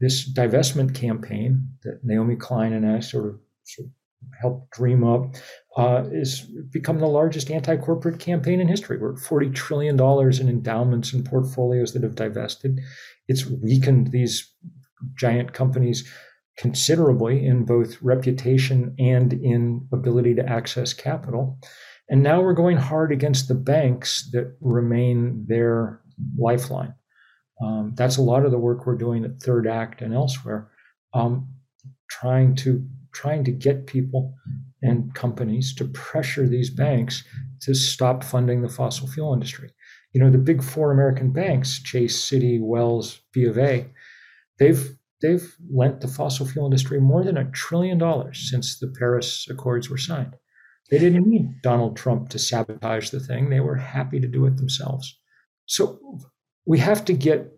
This 0.00 0.32
divestment 0.32 0.94
campaign 0.94 1.70
that 1.82 2.00
Naomi 2.04 2.36
Klein 2.36 2.72
and 2.72 2.86
I 2.86 3.00
sort 3.00 3.26
of, 3.26 3.40
sort 3.64 3.88
of 3.88 3.92
helped 4.40 4.70
dream 4.70 5.04
up 5.04 5.34
uh, 5.76 6.04
is 6.10 6.40
become 6.70 6.98
the 6.98 7.06
largest 7.06 7.50
anti-corporate 7.50 8.18
campaign 8.18 8.60
in 8.60 8.68
history. 8.68 8.98
We're 8.98 9.12
at 9.14 9.18
$40 9.18 9.54
trillion 9.54 10.00
in 10.40 10.48
endowments 10.48 11.12
and 11.12 11.24
portfolios 11.24 11.92
that 11.92 12.02
have 12.02 12.14
divested. 12.14 12.80
It's 13.26 13.46
weakened 13.46 14.10
these 14.10 14.52
giant 15.16 15.52
companies 15.52 16.08
considerably 16.56 17.46
in 17.46 17.64
both 17.64 18.00
reputation 18.02 18.94
and 18.98 19.32
in 19.32 19.86
ability 19.92 20.34
to 20.34 20.48
access 20.48 20.92
capital. 20.92 21.58
And 22.08 22.22
now 22.22 22.40
we're 22.40 22.54
going 22.54 22.78
hard 22.78 23.12
against 23.12 23.48
the 23.48 23.54
banks 23.54 24.28
that 24.32 24.56
remain 24.60 25.44
their 25.46 26.00
lifeline. 26.36 26.94
Um, 27.62 27.92
that's 27.96 28.16
a 28.16 28.22
lot 28.22 28.44
of 28.44 28.50
the 28.50 28.58
work 28.58 28.86
we're 28.86 28.96
doing 28.96 29.24
at 29.24 29.40
Third 29.40 29.66
Act 29.66 30.00
and 30.00 30.14
elsewhere, 30.14 30.70
um, 31.12 31.48
trying 32.10 32.54
to 32.56 32.84
trying 33.12 33.44
to 33.44 33.50
get 33.50 33.86
people 33.86 34.34
and 34.82 35.14
companies 35.14 35.74
to 35.74 35.84
pressure 35.86 36.46
these 36.46 36.70
banks 36.70 37.24
to 37.62 37.74
stop 37.74 38.22
funding 38.22 38.62
the 38.62 38.68
fossil 38.68 39.08
fuel 39.08 39.32
industry. 39.32 39.70
You 40.12 40.20
know, 40.20 40.30
the 40.30 40.38
big 40.38 40.62
four 40.62 40.92
American 40.92 41.32
banks, 41.32 41.82
Chase, 41.82 42.18
Citi, 42.18 42.60
Wells, 42.60 43.20
B 43.32 43.44
of 43.44 43.58
A, 43.58 43.86
they've 44.58 44.96
they've 45.20 45.56
lent 45.70 46.00
the 46.00 46.08
fossil 46.08 46.46
fuel 46.46 46.66
industry 46.66 47.00
more 47.00 47.24
than 47.24 47.36
a 47.36 47.50
trillion 47.50 47.98
dollars 47.98 48.48
since 48.50 48.78
the 48.78 48.86
Paris 48.86 49.46
Accords 49.50 49.90
were 49.90 49.98
signed. 49.98 50.36
They 50.90 50.98
didn't 50.98 51.28
need 51.28 51.60
Donald 51.62 51.96
Trump 51.96 52.30
to 52.30 52.38
sabotage 52.38 53.10
the 53.10 53.20
thing. 53.20 53.50
They 53.50 53.60
were 53.60 53.76
happy 53.76 54.20
to 54.20 54.28
do 54.28 54.46
it 54.46 54.56
themselves. 54.56 55.18
So 55.66 56.20
we 56.64 56.78
have 56.78 57.04
to 57.06 57.12
get 57.12 57.52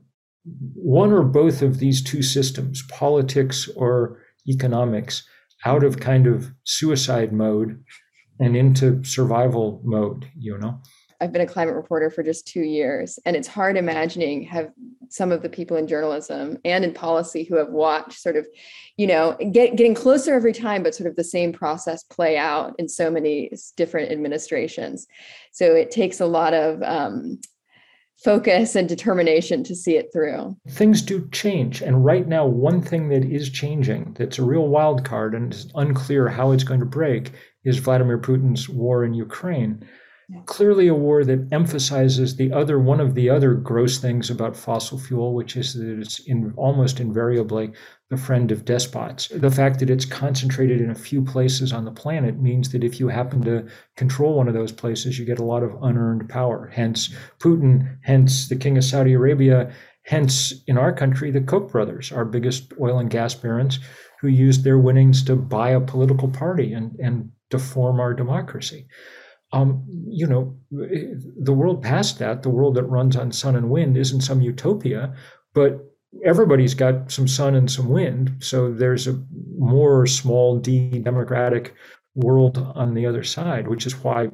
one 0.74 1.12
or 1.12 1.22
both 1.22 1.62
of 1.62 1.78
these 1.78 2.02
two 2.02 2.22
systems, 2.22 2.82
politics 2.88 3.68
or 3.76 4.20
economics, 4.48 5.22
out 5.64 5.84
of 5.84 6.00
kind 6.00 6.26
of 6.26 6.50
suicide 6.64 7.32
mode 7.32 7.82
and 8.38 8.56
into 8.56 9.04
survival 9.04 9.80
mode, 9.84 10.26
you 10.36 10.56
know? 10.58 10.80
I've 11.20 11.32
been 11.32 11.42
a 11.42 11.46
climate 11.46 11.74
reporter 11.74 12.08
for 12.08 12.22
just 12.22 12.48
two 12.48 12.62
years, 12.62 13.18
and 13.26 13.36
it's 13.36 13.46
hard 13.46 13.76
imagining 13.76 14.42
have 14.44 14.70
some 15.10 15.32
of 15.32 15.42
the 15.42 15.50
people 15.50 15.76
in 15.76 15.86
journalism 15.86 16.56
and 16.64 16.82
in 16.82 16.94
policy 16.94 17.44
who 17.44 17.56
have 17.56 17.68
watched 17.68 18.18
sort 18.18 18.36
of, 18.36 18.46
you 18.96 19.06
know, 19.06 19.36
get, 19.52 19.76
getting 19.76 19.94
closer 19.94 20.34
every 20.34 20.54
time, 20.54 20.82
but 20.82 20.94
sort 20.94 21.10
of 21.10 21.16
the 21.16 21.24
same 21.24 21.52
process 21.52 22.02
play 22.04 22.38
out 22.38 22.74
in 22.78 22.88
so 22.88 23.10
many 23.10 23.52
different 23.76 24.10
administrations. 24.10 25.06
So 25.52 25.74
it 25.74 25.90
takes 25.90 26.20
a 26.20 26.26
lot 26.26 26.54
of 26.54 26.82
um, 26.82 27.38
focus 28.22 28.74
and 28.76 28.88
determination 28.88 29.64
to 29.64 29.74
see 29.74 29.96
it 29.96 30.10
through. 30.12 30.56
Things 30.68 31.02
do 31.02 31.28
change. 31.30 31.82
And 31.82 32.04
right 32.04 32.26
now, 32.26 32.46
one 32.46 32.82
thing 32.82 33.08
that 33.08 33.24
is 33.24 33.50
changing 33.50 34.14
that's 34.18 34.38
a 34.38 34.44
real 34.44 34.68
wild 34.68 35.04
card 35.04 35.34
and 35.34 35.52
it's 35.52 35.66
unclear 35.74 36.28
how 36.28 36.52
it's 36.52 36.64
going 36.64 36.80
to 36.80 36.86
break 36.86 37.32
is 37.64 37.78
Vladimir 37.78 38.18
Putin's 38.18 38.68
war 38.68 39.04
in 39.04 39.14
Ukraine. 39.14 39.86
Clearly 40.46 40.86
a 40.88 40.94
war 40.94 41.24
that 41.24 41.48
emphasizes 41.52 42.36
the 42.36 42.52
other 42.52 42.78
one 42.78 43.00
of 43.00 43.14
the 43.14 43.28
other 43.28 43.54
gross 43.54 43.98
things 43.98 44.30
about 44.30 44.56
fossil 44.56 44.98
fuel, 44.98 45.34
which 45.34 45.56
is 45.56 45.74
that 45.74 46.00
it's 46.00 46.20
in, 46.20 46.52
almost 46.56 47.00
invariably 47.00 47.72
the 48.10 48.16
friend 48.16 48.50
of 48.50 48.64
despots. 48.64 49.28
The 49.28 49.50
fact 49.50 49.78
that 49.80 49.90
it's 49.90 50.04
concentrated 50.04 50.80
in 50.80 50.90
a 50.90 50.94
few 50.94 51.22
places 51.22 51.72
on 51.72 51.84
the 51.84 51.90
planet 51.90 52.40
means 52.40 52.70
that 52.70 52.84
if 52.84 53.00
you 53.00 53.08
happen 53.08 53.42
to 53.42 53.66
control 53.96 54.34
one 54.34 54.48
of 54.48 54.54
those 54.54 54.72
places, 54.72 55.18
you 55.18 55.24
get 55.24 55.38
a 55.38 55.44
lot 55.44 55.62
of 55.62 55.76
unearned 55.82 56.28
power. 56.28 56.70
Hence 56.72 57.14
Putin, 57.38 57.98
hence 58.02 58.48
the 58.48 58.56
King 58.56 58.76
of 58.76 58.84
Saudi 58.84 59.14
Arabia, 59.14 59.72
hence 60.04 60.52
in 60.66 60.78
our 60.78 60.92
country, 60.92 61.30
the 61.30 61.40
Koch 61.40 61.70
brothers, 61.70 62.12
our 62.12 62.24
biggest 62.24 62.72
oil 62.80 62.98
and 62.98 63.10
gas 63.10 63.34
barons, 63.34 63.78
who 64.20 64.28
used 64.28 64.64
their 64.64 64.78
winnings 64.78 65.24
to 65.24 65.36
buy 65.36 65.70
a 65.70 65.80
political 65.80 66.28
party 66.28 66.72
and, 66.72 66.94
and 66.98 67.30
deform 67.48 68.00
our 68.00 68.12
democracy. 68.12 68.86
Um, 69.52 69.84
you 70.08 70.26
know, 70.26 70.56
the 70.70 71.52
world 71.52 71.82
past 71.82 72.18
that, 72.20 72.42
the 72.42 72.50
world 72.50 72.76
that 72.76 72.84
runs 72.84 73.16
on 73.16 73.32
sun 73.32 73.56
and 73.56 73.70
wind, 73.70 73.96
isn't 73.96 74.20
some 74.20 74.40
utopia, 74.40 75.14
but 75.54 75.80
everybody's 76.24 76.74
got 76.74 77.10
some 77.10 77.26
sun 77.26 77.54
and 77.54 77.70
some 77.70 77.88
wind. 77.88 78.32
So 78.40 78.72
there's 78.72 79.06
a 79.06 79.20
more 79.58 80.06
small 80.06 80.58
d 80.58 80.98
democratic 81.00 81.74
world 82.14 82.58
on 82.74 82.94
the 82.94 83.06
other 83.06 83.24
side, 83.24 83.68
which 83.68 83.86
is 83.86 83.94
why 84.02 84.28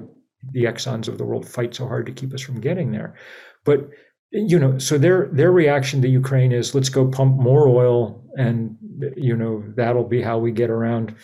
the 0.53 0.65
Exxons 0.65 1.09
of 1.09 1.19
the 1.19 1.25
world 1.25 1.49
fight 1.49 1.75
so 1.75 1.87
hard 1.87 2.07
to 2.07 2.13
keep 2.13 2.33
us 2.33 2.43
from 2.43 2.61
getting 2.61 2.93
there. 2.93 3.15
But 3.65 3.89
you 4.31 4.59
know, 4.59 4.79
so 4.79 4.99
their 4.99 5.29
their 5.33 5.53
reaction 5.53 6.03
to 6.03 6.09
Ukraine 6.09 6.53
is 6.53 6.75
let's 6.75 6.89
go 6.89 7.09
pump 7.09 7.37
more 7.37 7.69
oil, 7.69 8.25
and 8.37 8.77
you 9.17 9.37
know 9.37 9.65
that'll 9.77 10.09
be 10.09 10.23
how 10.23 10.39
we 10.39 10.51
get 10.53 10.71
around 10.71 11.15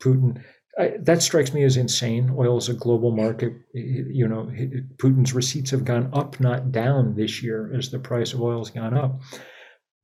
Putin. 0.00 0.42
I, 0.78 0.94
that 1.00 1.22
strikes 1.22 1.52
me 1.52 1.62
as 1.62 1.76
insane. 1.76 2.34
Oil 2.36 2.56
is 2.56 2.68
a 2.68 2.74
global 2.74 3.12
market. 3.12 3.52
You 3.72 4.26
know, 4.26 4.50
Putin's 4.96 5.32
receipts 5.32 5.70
have 5.70 5.84
gone 5.84 6.10
up, 6.12 6.40
not 6.40 6.72
down, 6.72 7.14
this 7.14 7.42
year 7.42 7.72
as 7.76 7.90
the 7.90 7.98
price 7.98 8.32
of 8.32 8.42
oil 8.42 8.58
has 8.58 8.70
gone 8.70 8.94
up. 8.94 9.20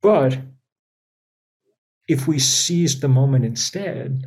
But 0.01 0.37
if 2.07 2.27
we 2.27 2.39
seized 2.39 3.01
the 3.01 3.07
moment 3.07 3.45
instead 3.45 4.25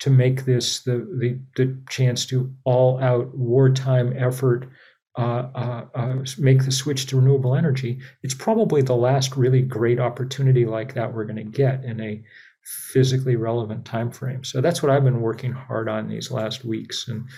to 0.00 0.10
make 0.10 0.44
this 0.44 0.82
the, 0.82 0.98
the, 1.18 1.40
the 1.56 1.78
chance 1.88 2.26
to 2.26 2.52
all 2.64 3.02
out 3.02 3.36
wartime 3.36 4.12
effort, 4.16 4.68
uh, 5.16 5.48
uh, 5.54 5.84
uh, 5.94 6.16
make 6.38 6.64
the 6.64 6.72
switch 6.72 7.06
to 7.06 7.16
renewable 7.16 7.56
energy, 7.56 7.98
it's 8.22 8.34
probably 8.34 8.82
the 8.82 8.94
last 8.94 9.36
really 9.36 9.62
great 9.62 9.98
opportunity 9.98 10.66
like 10.66 10.94
that 10.94 11.14
we're 11.14 11.24
going 11.24 11.36
to 11.36 11.42
get 11.42 11.82
in 11.84 12.00
a 12.00 12.22
physically 12.66 13.36
relevant 13.36 13.84
time 13.84 14.10
frame. 14.10 14.42
So 14.42 14.60
that's 14.60 14.82
what 14.82 14.90
I've 14.90 15.04
been 15.04 15.20
working 15.20 15.52
hard 15.52 15.88
on 15.88 16.08
these 16.08 16.30
last 16.30 16.64
weeks 16.64 17.08
and 17.08 17.28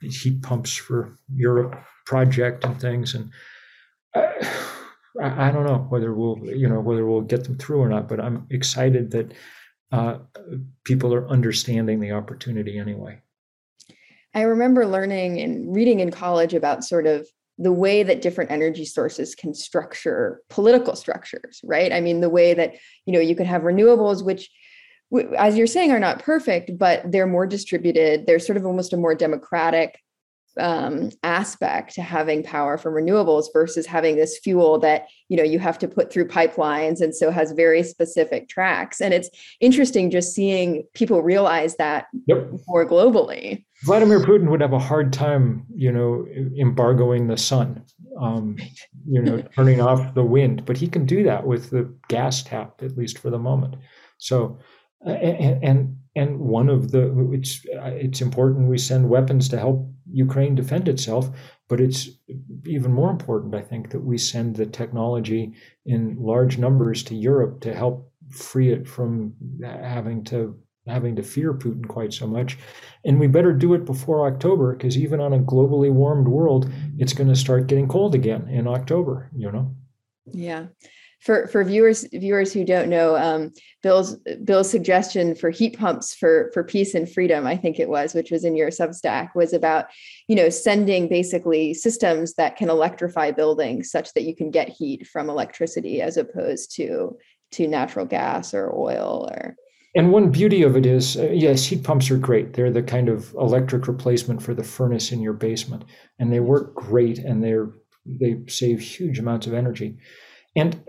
heat 0.00 0.42
pumps 0.42 0.74
for 0.74 1.18
Europe 1.34 1.78
project 2.06 2.64
and 2.64 2.80
things. 2.80 3.14
And 3.14 3.30
I, 4.14 5.48
I, 5.48 5.52
don't 5.52 5.66
know 5.66 5.86
whether 5.90 6.14
we'll, 6.14 6.38
you 6.44 6.68
know, 6.68 6.80
whether 6.80 7.04
we'll 7.04 7.20
get 7.20 7.44
them 7.44 7.58
through 7.58 7.80
or 7.80 7.88
not, 7.88 8.08
but 8.08 8.20
I'm 8.20 8.46
excited 8.50 9.10
that 9.10 9.34
uh, 9.92 10.18
people 10.84 11.12
are 11.12 11.28
understanding 11.28 12.00
the 12.00 12.12
opportunity 12.12 12.78
anyway. 12.78 13.20
I 14.34 14.42
remember 14.42 14.86
learning 14.86 15.40
and 15.40 15.74
reading 15.74 16.00
in 16.00 16.10
college 16.10 16.54
about 16.54 16.84
sort 16.84 17.06
of 17.06 17.26
the 17.58 17.72
way 17.72 18.02
that 18.02 18.22
different 18.22 18.50
energy 18.50 18.86
sources 18.86 19.34
can 19.34 19.52
structure 19.52 20.40
political 20.48 20.96
structures, 20.96 21.60
right? 21.64 21.92
I 21.92 22.00
mean, 22.00 22.20
the 22.20 22.30
way 22.30 22.54
that, 22.54 22.76
you 23.04 23.12
know, 23.12 23.20
you 23.20 23.36
could 23.36 23.46
have 23.46 23.62
renewables, 23.62 24.24
which 24.24 24.48
as 25.36 25.56
you're 25.56 25.66
saying 25.66 25.90
are 25.90 25.98
not 25.98 26.22
perfect 26.22 26.78
but 26.78 27.10
they're 27.10 27.26
more 27.26 27.46
distributed. 27.46 28.26
They're 28.26 28.38
sort 28.38 28.56
of 28.56 28.66
almost 28.66 28.92
a 28.92 28.96
more 28.96 29.14
democratic 29.14 30.00
um, 30.58 31.10
aspect 31.22 31.94
to 31.94 32.02
having 32.02 32.42
power 32.42 32.76
from 32.76 32.94
renewables 32.94 33.46
versus 33.52 33.86
having 33.86 34.16
this 34.16 34.38
fuel 34.38 34.78
that 34.80 35.06
you 35.28 35.36
know 35.36 35.42
you 35.42 35.58
have 35.58 35.78
to 35.78 35.88
put 35.88 36.12
through 36.12 36.26
pipelines 36.26 37.00
and 37.00 37.14
so 37.14 37.30
has 37.30 37.52
very 37.52 37.82
specific 37.82 38.48
tracks. 38.48 39.00
And 39.00 39.14
it's 39.14 39.30
interesting 39.60 40.10
just 40.10 40.34
seeing 40.34 40.84
people 40.94 41.22
realize 41.22 41.76
that 41.76 42.06
yep. 42.26 42.50
more 42.66 42.86
globally. 42.86 43.64
Vladimir 43.84 44.20
putin 44.20 44.50
would 44.50 44.60
have 44.60 44.72
a 44.72 44.78
hard 44.78 45.12
time 45.12 45.64
you 45.74 45.90
know 45.90 46.26
embargoing 46.58 47.28
the 47.28 47.36
sun 47.36 47.82
um, 48.20 48.56
you 49.06 49.22
know 49.22 49.42
turning 49.54 49.80
off 49.80 50.14
the 50.14 50.24
wind 50.24 50.66
but 50.66 50.76
he 50.76 50.88
can 50.88 51.06
do 51.06 51.22
that 51.22 51.46
with 51.46 51.70
the 51.70 51.94
gas 52.08 52.42
tap 52.42 52.82
at 52.82 52.96
least 52.96 53.18
for 53.18 53.30
the 53.30 53.38
moment. 53.38 53.76
So 54.18 54.58
and, 55.04 55.96
and 56.16 56.38
one 56.38 56.68
of 56.68 56.90
the 56.90 57.30
it's 57.32 57.64
it's 57.64 58.20
important 58.20 58.68
we 58.68 58.78
send 58.78 59.08
weapons 59.08 59.48
to 59.48 59.58
help 59.58 59.88
Ukraine 60.12 60.54
defend 60.54 60.88
itself, 60.88 61.30
but 61.68 61.80
it's 61.80 62.08
even 62.66 62.92
more 62.92 63.10
important, 63.10 63.54
I 63.54 63.62
think, 63.62 63.90
that 63.90 64.00
we 64.00 64.18
send 64.18 64.56
the 64.56 64.66
technology 64.66 65.52
in 65.86 66.16
large 66.18 66.58
numbers 66.58 67.02
to 67.04 67.14
Europe 67.14 67.60
to 67.60 67.74
help 67.74 68.10
free 68.30 68.72
it 68.72 68.88
from 68.88 69.34
having 69.62 70.24
to 70.24 70.58
having 70.86 71.14
to 71.14 71.22
fear 71.22 71.52
Putin 71.52 71.86
quite 71.86 72.12
so 72.12 72.26
much. 72.26 72.58
And 73.04 73.20
we 73.20 73.28
better 73.28 73.52
do 73.52 73.74
it 73.74 73.84
before 73.84 74.26
October, 74.26 74.74
because 74.74 74.98
even 74.98 75.20
on 75.20 75.32
a 75.32 75.38
globally 75.38 75.92
warmed 75.92 76.26
world, 76.26 76.70
it's 76.98 77.12
going 77.12 77.28
to 77.28 77.36
start 77.36 77.68
getting 77.68 77.86
cold 77.86 78.14
again 78.14 78.48
in 78.48 78.66
October. 78.66 79.30
You 79.36 79.52
know. 79.52 79.74
Yeah 80.32 80.66
for 81.20 81.46
for 81.48 81.62
viewers 81.62 82.06
viewers 82.12 82.52
who 82.52 82.64
don't 82.64 82.88
know 82.88 83.16
um, 83.16 83.52
bill's 83.82 84.16
bill's 84.44 84.70
suggestion 84.70 85.34
for 85.34 85.50
heat 85.50 85.78
pumps 85.78 86.14
for 86.14 86.50
for 86.52 86.64
peace 86.64 86.94
and 86.94 87.10
freedom 87.10 87.46
i 87.46 87.56
think 87.56 87.78
it 87.78 87.88
was 87.88 88.14
which 88.14 88.30
was 88.30 88.44
in 88.44 88.56
your 88.56 88.70
substack 88.70 89.28
was 89.34 89.52
about 89.52 89.86
you 90.28 90.36
know 90.36 90.48
sending 90.48 91.08
basically 91.08 91.74
systems 91.74 92.34
that 92.34 92.56
can 92.56 92.70
electrify 92.70 93.30
buildings 93.30 93.90
such 93.90 94.12
that 94.14 94.24
you 94.24 94.34
can 94.34 94.50
get 94.50 94.68
heat 94.68 95.06
from 95.06 95.28
electricity 95.28 96.00
as 96.00 96.16
opposed 96.16 96.74
to 96.74 97.16
to 97.52 97.66
natural 97.66 98.06
gas 98.06 98.54
or 98.54 98.74
oil 98.74 99.28
or 99.32 99.56
and 99.96 100.12
one 100.12 100.30
beauty 100.30 100.62
of 100.62 100.76
it 100.76 100.86
is, 100.86 101.16
uh, 101.16 101.30
yes, 101.32 101.64
heat 101.64 101.82
pumps 101.82 102.12
are 102.12 102.16
great. 102.16 102.52
They're 102.52 102.70
the 102.70 102.80
kind 102.80 103.08
of 103.08 103.34
electric 103.34 103.88
replacement 103.88 104.40
for 104.40 104.54
the 104.54 104.62
furnace 104.62 105.10
in 105.10 105.20
your 105.20 105.32
basement, 105.32 105.84
and 106.20 106.32
they 106.32 106.38
work 106.38 106.76
great, 106.76 107.18
and 107.18 107.42
they're 107.42 107.70
they 108.06 108.38
save 108.46 108.80
huge 108.80 109.18
amounts 109.18 109.48
of 109.48 109.54
energy. 109.54 109.98
And 110.56 110.82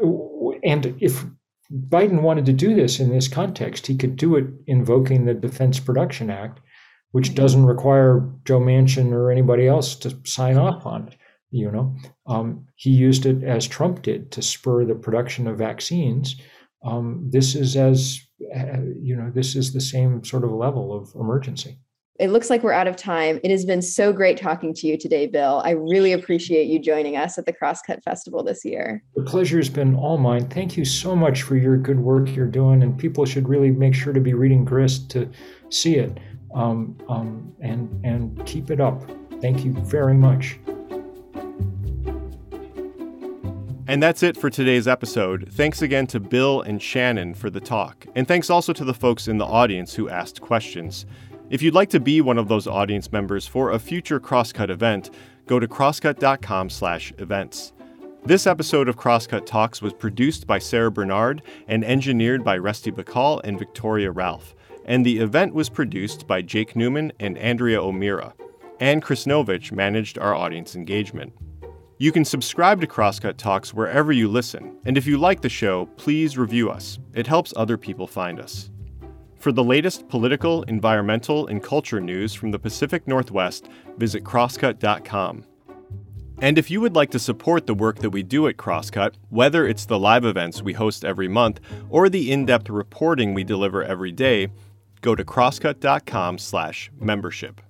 and 0.64 0.96
if 1.00 1.26
Biden 1.72 2.22
wanted 2.22 2.46
to 2.46 2.54
do 2.54 2.76
this 2.76 3.00
in 3.00 3.10
this 3.10 3.28
context, 3.28 3.88
he 3.88 3.96
could 3.96 4.16
do 4.16 4.36
it 4.36 4.46
invoking 4.68 5.26
the 5.26 5.34
Defense 5.34 5.80
Production 5.80 6.30
Act, 6.30 6.60
which 7.12 7.28
mm-hmm. 7.28 7.36
doesn't 7.36 7.66
require 7.66 8.30
Joe 8.46 8.60
Manchin 8.60 9.12
or 9.12 9.32
anybody 9.32 9.68
else 9.68 9.96
to 9.98 10.18
sign 10.26 10.58
off 10.58 10.86
on 10.86 11.08
it. 11.08 11.16
You 11.52 11.70
know, 11.72 11.96
um, 12.28 12.66
he 12.76 12.92
used 12.92 13.26
it 13.26 13.44
as 13.44 13.68
Trump 13.68 14.04
did 14.04 14.32
to 14.32 14.42
spur 14.42 14.86
the 14.86 14.96
production 14.96 15.48
of 15.48 15.58
vaccines. 15.58 16.36
Um, 16.84 17.30
this 17.30 17.56
is 17.56 17.76
as 17.76 18.22
uh, 18.56 18.82
you 19.00 19.16
know, 19.16 19.32
this 19.34 19.56
is 19.56 19.74
the 19.74 19.82
same 19.82 20.24
sort 20.24 20.44
of 20.44 20.52
level 20.52 20.94
of 20.94 21.14
emergency 21.16 21.78
it 22.22 22.30
looks 22.30 22.52
like 22.52 22.62
we're 22.62 22.72
out 22.72 22.88
of 22.88 22.96
time. 22.96 23.40
It 23.44 23.50
has 23.50 23.66
been 23.66 23.82
so 23.82 24.14
great 24.14 24.38
talking 24.38 24.76
to 24.76 24.86
you 24.86 24.96
today, 24.96 25.26
Bill. 25.26 25.60
I 25.66 25.72
really 25.72 26.12
appreciate 26.12 26.68
you 26.68 26.78
joining 26.78 27.18
us 27.18 27.40
at 27.40 27.48
the 27.48 27.52
Crosscut 27.52 28.04
Festival 28.04 28.44
this 28.44 28.64
year. 28.64 29.04
The 29.16 29.24
pleasure 29.24 29.58
has 29.58 29.70
been 29.70 29.96
all 29.96 30.20
mine. 30.20 30.48
Thank 30.48 30.78
you 30.78 30.86
so 30.86 31.16
much 31.16 31.42
for 31.42 31.56
your 31.56 31.78
good 31.78 32.00
work 32.00 32.30
you're 32.36 32.46
doing, 32.46 32.84
and 32.84 32.96
people 32.96 33.26
should 33.26 33.50
really 33.50 33.72
make 33.72 33.96
sure 33.96 34.14
to 34.14 34.20
be 34.20 34.36
reading 34.36 34.64
Grist 34.64 35.10
to 35.12 35.28
see 35.70 35.96
it, 35.96 36.20
um, 36.54 36.96
um, 37.10 37.52
and 37.60 37.90
and 38.06 38.46
keep 38.46 38.70
it 38.70 38.80
up. 38.80 39.02
Thank 39.42 39.66
you 39.66 39.74
very 39.74 40.14
much. 40.14 40.60
And 43.88 44.02
that's 44.02 44.22
it 44.22 44.38
for 44.38 44.52
today's 44.52 44.88
episode. 44.88 45.50
Thanks 45.52 45.82
again 45.82 46.06
to 46.08 46.20
Bill 46.20 46.62
and 46.62 46.82
Shannon 46.82 47.34
for 47.34 47.50
the 47.50 47.60
talk. 47.60 48.06
And 48.16 48.28
thanks 48.28 48.50
also 48.50 48.72
to 48.74 48.86
the 48.86 48.94
folks 48.94 49.28
in 49.28 49.40
the 49.40 49.46
audience 49.46 49.96
who 49.96 50.08
asked 50.08 50.40
questions. 50.40 51.06
If 51.52 51.62
you'd 51.62 51.74
like 51.74 51.90
to 51.90 52.00
be 52.00 52.22
one 52.22 52.38
of 52.38 52.48
those 52.48 52.66
audience 52.66 53.12
members 53.12 53.46
for 53.46 53.72
a 53.72 53.80
future 53.80 54.22
Crosscut 54.22 54.70
event, 54.70 55.10
go 55.48 55.60
to 55.60 55.68
crosscut.com/events. 55.68 57.74
This 58.24 58.48
episode 58.48 58.88
of 58.88 58.96
Crosscut 58.96 59.46
Talks 59.46 59.82
was 59.82 59.92
produced 59.92 60.48
by 60.48 60.60
Sarah 60.60 60.90
Bernard 60.90 61.42
and 61.68 61.84
engineered 61.84 62.46
by 62.46 62.58
Rusty 62.58 62.90
Bacall 62.90 63.42
and 63.44 63.60
Victoria 63.60 64.12
Ralph, 64.12 64.56
and 64.86 65.06
the 65.06 65.20
event 65.20 65.54
was 65.54 65.68
produced 65.68 66.26
by 66.26 66.42
Jake 66.42 66.78
Newman 66.78 67.12
and 67.20 67.38
Andrea 67.38 67.82
O'Meara. 67.82 68.34
Ann 68.80 69.02
Krisnovich 69.02 69.74
managed 69.74 70.18
our 70.18 70.34
audience 70.34 70.78
engagement. 70.78 71.34
You 71.98 72.14
can 72.14 72.24
subscribe 72.24 72.80
to 72.80 72.88
Crosscut 72.88 73.36
Talks 73.36 73.74
wherever 73.74 74.14
you 74.14 74.30
listen, 74.30 74.78
and 74.86 74.98
if 74.98 75.06
you 75.06 75.18
like 75.18 75.42
the 75.42 75.50
show, 75.50 75.88
please 75.98 76.38
review 76.38 76.70
us. 76.70 76.98
It 77.14 77.28
helps 77.28 77.52
other 77.58 77.78
people 77.78 78.08
find 78.08 78.40
us. 78.40 78.70
For 79.42 79.52
the 79.52 79.64
latest 79.64 80.08
political, 80.08 80.62
environmental, 80.64 81.46
and 81.48 81.62
culture 81.64 82.00
news 82.00 82.36
from 82.36 82.52
the 82.52 82.60
Pacific 82.60 83.08
Northwest, 83.08 83.68
visit 83.98 84.24
crosscut.com. 84.24 85.46
And 86.38 86.60
if 86.60 86.70
you 86.70 86.80
would 86.80 86.96
like 86.96 87.10
to 87.10 87.18
support 87.18 87.66
the 87.66 87.74
work 87.74 87.98
that 88.00 88.12
we 88.12 88.22
do 88.22 88.48
at 88.48 88.58
Crosscut, 88.58 89.16
whether 89.30 89.66
it's 89.66 89.86
the 89.86 89.98
live 89.98 90.26
events 90.26 90.62
we 90.62 90.74
host 90.74 91.04
every 91.04 91.28
month 91.28 91.60
or 91.90 92.08
the 92.08 92.32
in-depth 92.32 92.70
reporting 92.70 93.34
we 93.34 93.44
deliver 93.44 93.84
every 93.84 94.12
day, 94.12 94.50
go 95.02 95.16
to 95.16 95.26
crosscut.com/membership. 95.26 97.62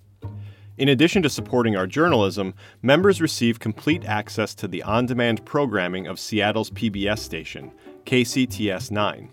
In 0.78 0.90
addition 0.90 1.24
to 1.24 1.30
supporting 1.30 1.78
our 1.78 1.88
journalism, 1.88 2.54
members 2.82 3.22
receive 3.22 3.60
complete 3.60 4.04
access 4.04 4.54
to 4.56 4.68
the 4.68 4.84
on 4.84 5.06
demand 5.06 5.46
programming 5.46 6.06
of 6.06 6.20
Seattle's 6.20 6.72
PBS 6.72 7.22
station, 7.22 7.72
KCTS 8.06 8.92
9. 8.92 9.30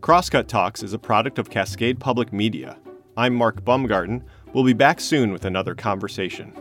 Crosscut 0.00 0.46
Talks 0.46 0.84
is 0.84 0.92
a 0.92 0.98
product 0.98 1.40
of 1.40 1.50
Cascade 1.50 1.98
Public 1.98 2.32
Media. 2.32 2.78
I'm 3.16 3.34
Mark 3.34 3.64
Baumgarten. 3.64 4.22
We'll 4.52 4.62
be 4.62 4.72
back 4.72 5.00
soon 5.00 5.32
with 5.32 5.44
another 5.44 5.74
conversation. 5.74 6.52